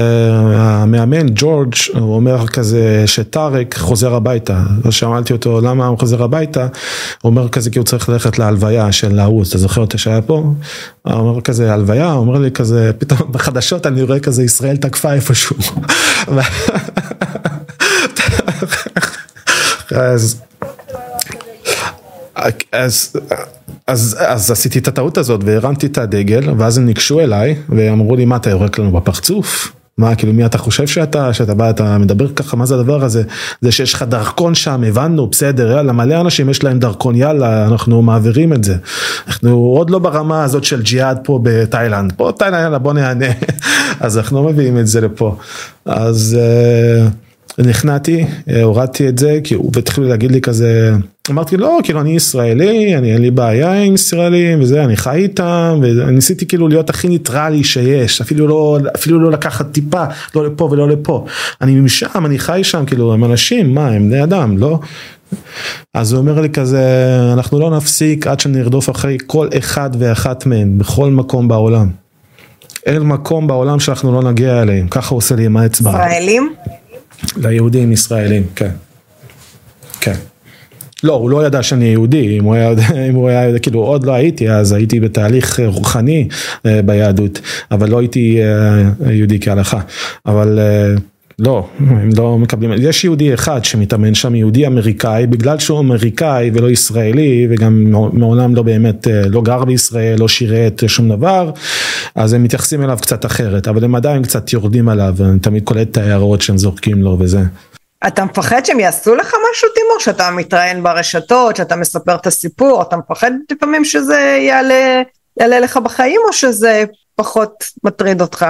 [0.81, 6.61] המאמן ג'ורג' הוא אומר כזה שטארק חוזר הביתה, אז שאלתי אותו למה הוא חוזר הביתה,
[6.61, 10.53] הוא אומר כזה כי הוא צריך ללכת להלוויה של ההוא, אתה זוכר אותה שהיה פה?
[11.01, 15.13] הוא אומר כזה הלוויה, הוא אומר לי כזה, פתאום בחדשות אני רואה כזה ישראל תקפה
[15.13, 15.55] איפשהו.
[19.91, 20.41] אז
[22.71, 23.15] אז,
[23.87, 28.25] אז, אז עשיתי את הטעות הזאת והרמתי את הדגל ואז הם ניגשו אליי ואמרו לי
[28.25, 29.71] מה אתה יורק לנו בפרצוף?
[29.97, 33.23] מה כאילו מי אתה חושב שאתה, שאתה בא, אתה מדבר ככה, מה זה הדבר הזה?
[33.61, 38.01] זה שיש לך דרכון שם, הבנו, בסדר, יאללה, מלא אנשים יש להם דרכון, יאללה, אנחנו
[38.01, 38.75] מעבירים את זה.
[39.27, 43.25] אנחנו עוד לא ברמה הזאת של ג'יהאד פה בתאילנד, פה תאילנד, יאללה בוא נענה.
[43.99, 45.35] אז אנחנו מביאים את זה לפה.
[45.85, 46.37] אז...
[46.39, 47.09] Uh,
[47.57, 50.95] נכנעתי, אה, הורדתי את זה, כי הוא התחיל להגיד לי כזה,
[51.29, 55.79] אמרתי לא כאילו אני ישראלי אני אין לי בעיה עם ישראלים וזה אני חי איתם
[55.81, 60.03] וניסיתי כאילו להיות הכי ניטרלי שיש אפילו לא אפילו לא לקחת טיפה
[60.35, 61.25] לא לפה ולא לפה
[61.61, 64.79] אני משם אני חי שם כאילו הם אנשים מה הם בני אדם לא.
[65.93, 66.83] אז הוא אומר לי כזה
[67.33, 71.89] אנחנו לא נפסיק עד שנרדוף אחרי כל אחד ואחת מהם בכל מקום בעולם.
[72.85, 75.89] אין מקום בעולם שאנחנו לא נגיע אליהם ככה הוא עושה לי עם האצבע.
[75.89, 76.53] ישראלים?
[77.37, 78.71] ליהודים ישראלים כן.
[80.01, 80.15] כן.
[81.03, 82.71] לא, הוא לא ידע שאני יהודי, אם הוא היה,
[83.09, 86.27] אם הוא היה, כאילו עוד לא הייתי, אז הייתי בתהליך רוחני
[86.65, 87.41] אה, ביהדות,
[87.71, 89.79] אבל לא הייתי אה, יהודי כהלכה,
[90.25, 90.95] אבל אה,
[91.39, 96.69] לא, הם לא מקבלים, יש יהודי אחד שמתאמן שם, יהודי אמריקאי, בגלל שהוא אמריקאי ולא
[96.69, 101.51] ישראלי, וגם מעולם לא באמת, לא גר בישראל, לא שירת שום דבר,
[102.15, 105.91] אז הם מתייחסים אליו קצת אחרת, אבל הם עדיין קצת יורדים עליו, אני תמיד קולט
[105.91, 107.41] את ההערות שהם זורקים לו וזה.
[108.07, 109.99] אתה מפחד שהם יעשו לך משהו תימור?
[109.99, 115.01] שאתה מתראיין ברשתות, שאתה מספר את הסיפור, אתה מפחד לפעמים שזה יעלה,
[115.39, 116.83] יעלה לך בחיים או שזה
[117.15, 118.45] פחות מטריד אותך?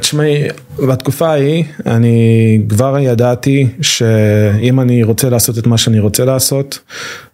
[0.00, 0.48] תשמעי,
[0.88, 6.78] בתקופה ההיא אני כבר ידעתי שאם אני רוצה לעשות את מה שאני רוצה לעשות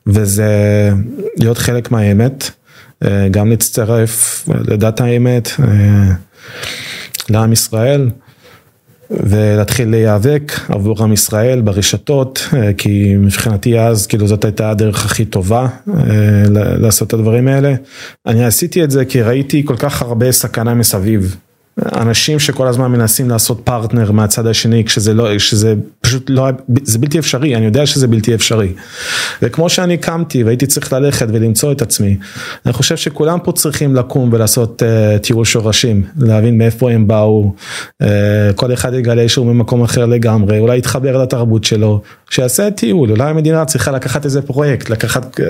[0.07, 0.91] וזה
[1.37, 2.51] להיות חלק מהאמת,
[3.31, 5.49] גם להצטרף לדת האמת,
[7.29, 8.09] לעם ישראל.
[9.21, 15.25] ולהתחיל להיאבק עבור עם ישראל ברשתות, אה, כי מבחינתי אז כאילו זאת הייתה הדרך הכי
[15.25, 15.95] טובה אה,
[16.79, 17.75] לעשות את הדברים האלה.
[18.27, 21.37] אני עשיתי את זה כי ראיתי כל כך הרבה סכנה מסביב.
[21.81, 26.49] אנשים שכל הזמן מנסים לעשות פרטנר מהצד השני כשזה לא, כשזה פשוט לא,
[26.83, 28.73] זה בלתי אפשרי, אני יודע שזה בלתי אפשרי.
[29.43, 32.17] וכמו שאני קמתי והייתי צריך ללכת ולמצוא את עצמי,
[32.67, 37.55] אני חושב שכולם פה צריכים לקום ולעשות אה, טיול שורשים, להבין מאיפה הם באו,
[38.03, 38.07] אה,
[38.57, 42.03] כל אחד יגלה שהוא ממקום אחר לגמרי, אולי יתחבר לתרבות שלו,
[42.33, 45.43] שיעשה טיול, אולי המדינה צריכה לקחת איזה פרויקט, לקחת אה,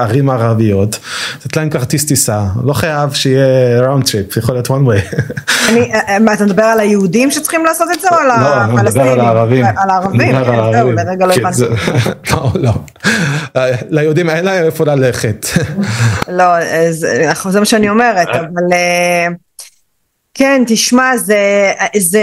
[0.00, 0.98] ערים ערביות,
[1.36, 5.16] לתת להם כרטיס טיסה, לא חייב שיהיה round trip, יכול להיות one way.
[5.68, 8.76] אני, מה, אתה מדבר על היהודים שצריכים לעשות את זה או על הפלסטינים?
[8.76, 9.64] לא, אני מדבר על הערבים.
[9.64, 10.36] על הערבים,
[10.72, 11.62] זהו, לרגע לא הבנתי.
[12.30, 12.72] לא, לא.
[13.90, 15.46] ליהודים אין להם איפה ללכת.
[16.28, 16.44] לא,
[17.50, 18.76] זה מה שאני אומרת, אבל...
[20.38, 22.22] כן, תשמע, זה, זה,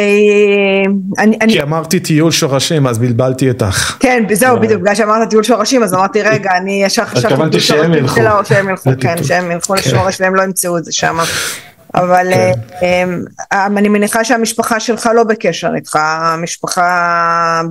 [1.18, 3.98] אני, כי אמרתי טיול שורשים, אז בלבלתי אותך.
[4.00, 7.94] כן, זהו, בדיוק, בגלל שאמרת טיול שורשים, אז אמרתי, רגע, אני ישר חשבתי, התכוונתי שהם
[7.94, 11.18] ילכו, שהם ילכו, כן, שהם ילכו לשורש והם לא ימצאו את זה שם.
[11.94, 12.28] אבל
[12.80, 13.10] כן.
[13.52, 17.62] אה, אני מניחה שהמשפחה שלך לא בקשר איתך, המשפחה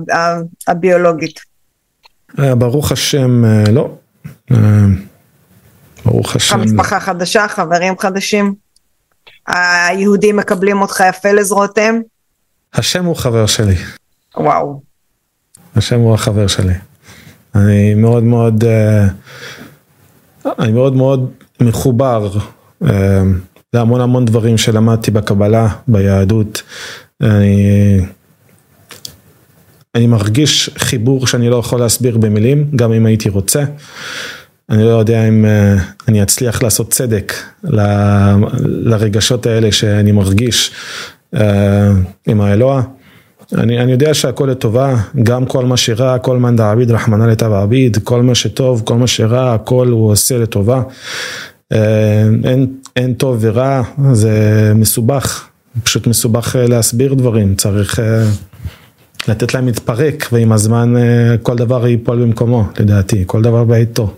[0.67, 1.39] הביולוגית.
[2.39, 3.89] אה, ברוך השם, אה, לא.
[6.05, 6.61] ברוך השם.
[6.61, 8.64] משפחה חדשה, חברים חדשים?
[9.47, 12.01] היהודים מקבלים אותך יפה לזרועותיהם?
[12.73, 13.75] השם הוא חבר שלי.
[14.37, 14.81] וואו.
[15.75, 16.73] השם הוא החבר שלי.
[17.55, 18.63] אני מאוד מאוד,
[20.59, 22.29] אני מאוד מאוד מחובר.
[23.73, 26.61] להמון המון דברים שלמדתי בקבלה, ביהדות.
[27.21, 27.99] אני,
[29.95, 33.63] אני מרגיש חיבור שאני לא יכול להסביר במילים, גם אם הייתי רוצה.
[34.69, 37.81] אני לא יודע אם uh, אני אצליח לעשות צדק ל,
[38.63, 40.71] לרגשות האלה שאני מרגיש
[41.35, 41.39] uh,
[42.27, 42.81] עם האלוה.
[43.53, 47.97] אני, אני יודע שהכל לטובה, גם כל מה שרע, כל מאן דעביד רחמנא לטב עביד,
[48.03, 50.81] כל מה שטוב, כל מה שרע, הכל הוא עושה לטובה.
[51.73, 53.81] אה, אין, אין טוב ורע,
[54.13, 55.47] זה מסובך,
[55.83, 57.99] פשוט מסובך להסביר דברים, צריך
[59.27, 60.93] לתת להם להתפרק ועם הזמן
[61.41, 64.13] כל דבר ייפול במקומו, לדעתי, כל דבר בעיתו.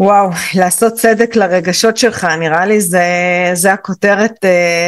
[0.00, 3.04] וואו, לעשות צדק לרגשות שלך, נראה לי זה,
[3.54, 4.44] זה הכותרת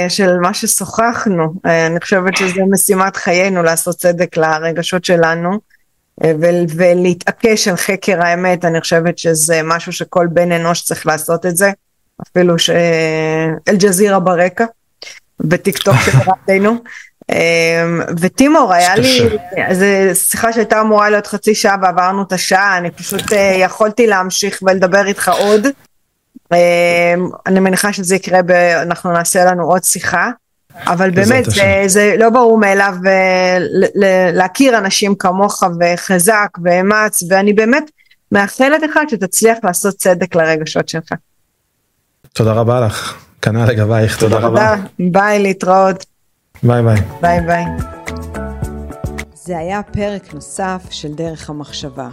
[0.09, 1.54] של מה ששוחחנו.
[1.64, 5.59] אני חושבת שזה משימת חיינו לעשות צדק לרגשות שלנו.
[6.76, 11.70] ולהתעקש על חקר האמת, אני חושבת שזה משהו שכל בן אנוש צריך לעשות את זה,
[12.22, 14.64] אפילו שאל-ג'זירה ברקע,
[15.41, 16.76] בטיק טוק של רעתנו.
[17.30, 19.28] אמ, וטימור, היה לי,
[19.72, 19.84] זו
[20.14, 25.07] שיחה שהייתה אמורה להיות חצי שעה ועברנו את השעה, אני פשוט אה, יכולתי להמשיך ולדבר
[25.07, 25.66] איתך עוד.
[26.53, 26.57] אמ,
[27.47, 28.41] אני מניחה שזה יקרה,
[28.82, 30.30] אנחנו נעשה לנו עוד שיחה.
[30.87, 33.59] אבל באמת זה, זה לא ברור מאליו אה,
[34.32, 37.91] להכיר אנשים כמוך וחזק ואמץ ואני באמת
[38.32, 41.12] מאחלת לך שתצליח לעשות צדק לרגשות שלך.
[42.32, 44.74] תודה רבה לך, כנ"ל לגבייך, תודה רבה.
[44.99, 46.07] ביי, להתראות.
[46.62, 47.01] ביי ביי.
[47.20, 47.64] ביי ביי.
[49.34, 52.09] זה היה פרק נוסף של דרך המחשבה.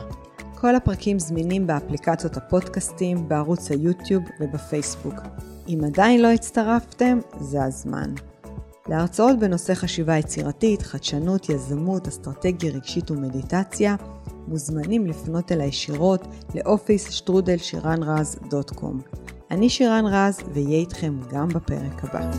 [0.55, 5.15] כל הפרקים זמינים באפליקציות הפודקאסטים, בערוץ היוטיוב ובפייסבוק.
[5.67, 8.13] אם עדיין לא הצטרפתם, זה הזמן.
[8.87, 13.95] להרצאות בנושא חשיבה יצירתית, חדשנות, יזמות, אסטרטגיה רגשית ומדיטציה,
[14.47, 19.01] מוזמנים לפנות אליי ישירות לאופיס שטרודל שירן רז דוט קום.
[19.53, 22.31] אני שירן רז, ואהיה איתכם גם בפרק הבא.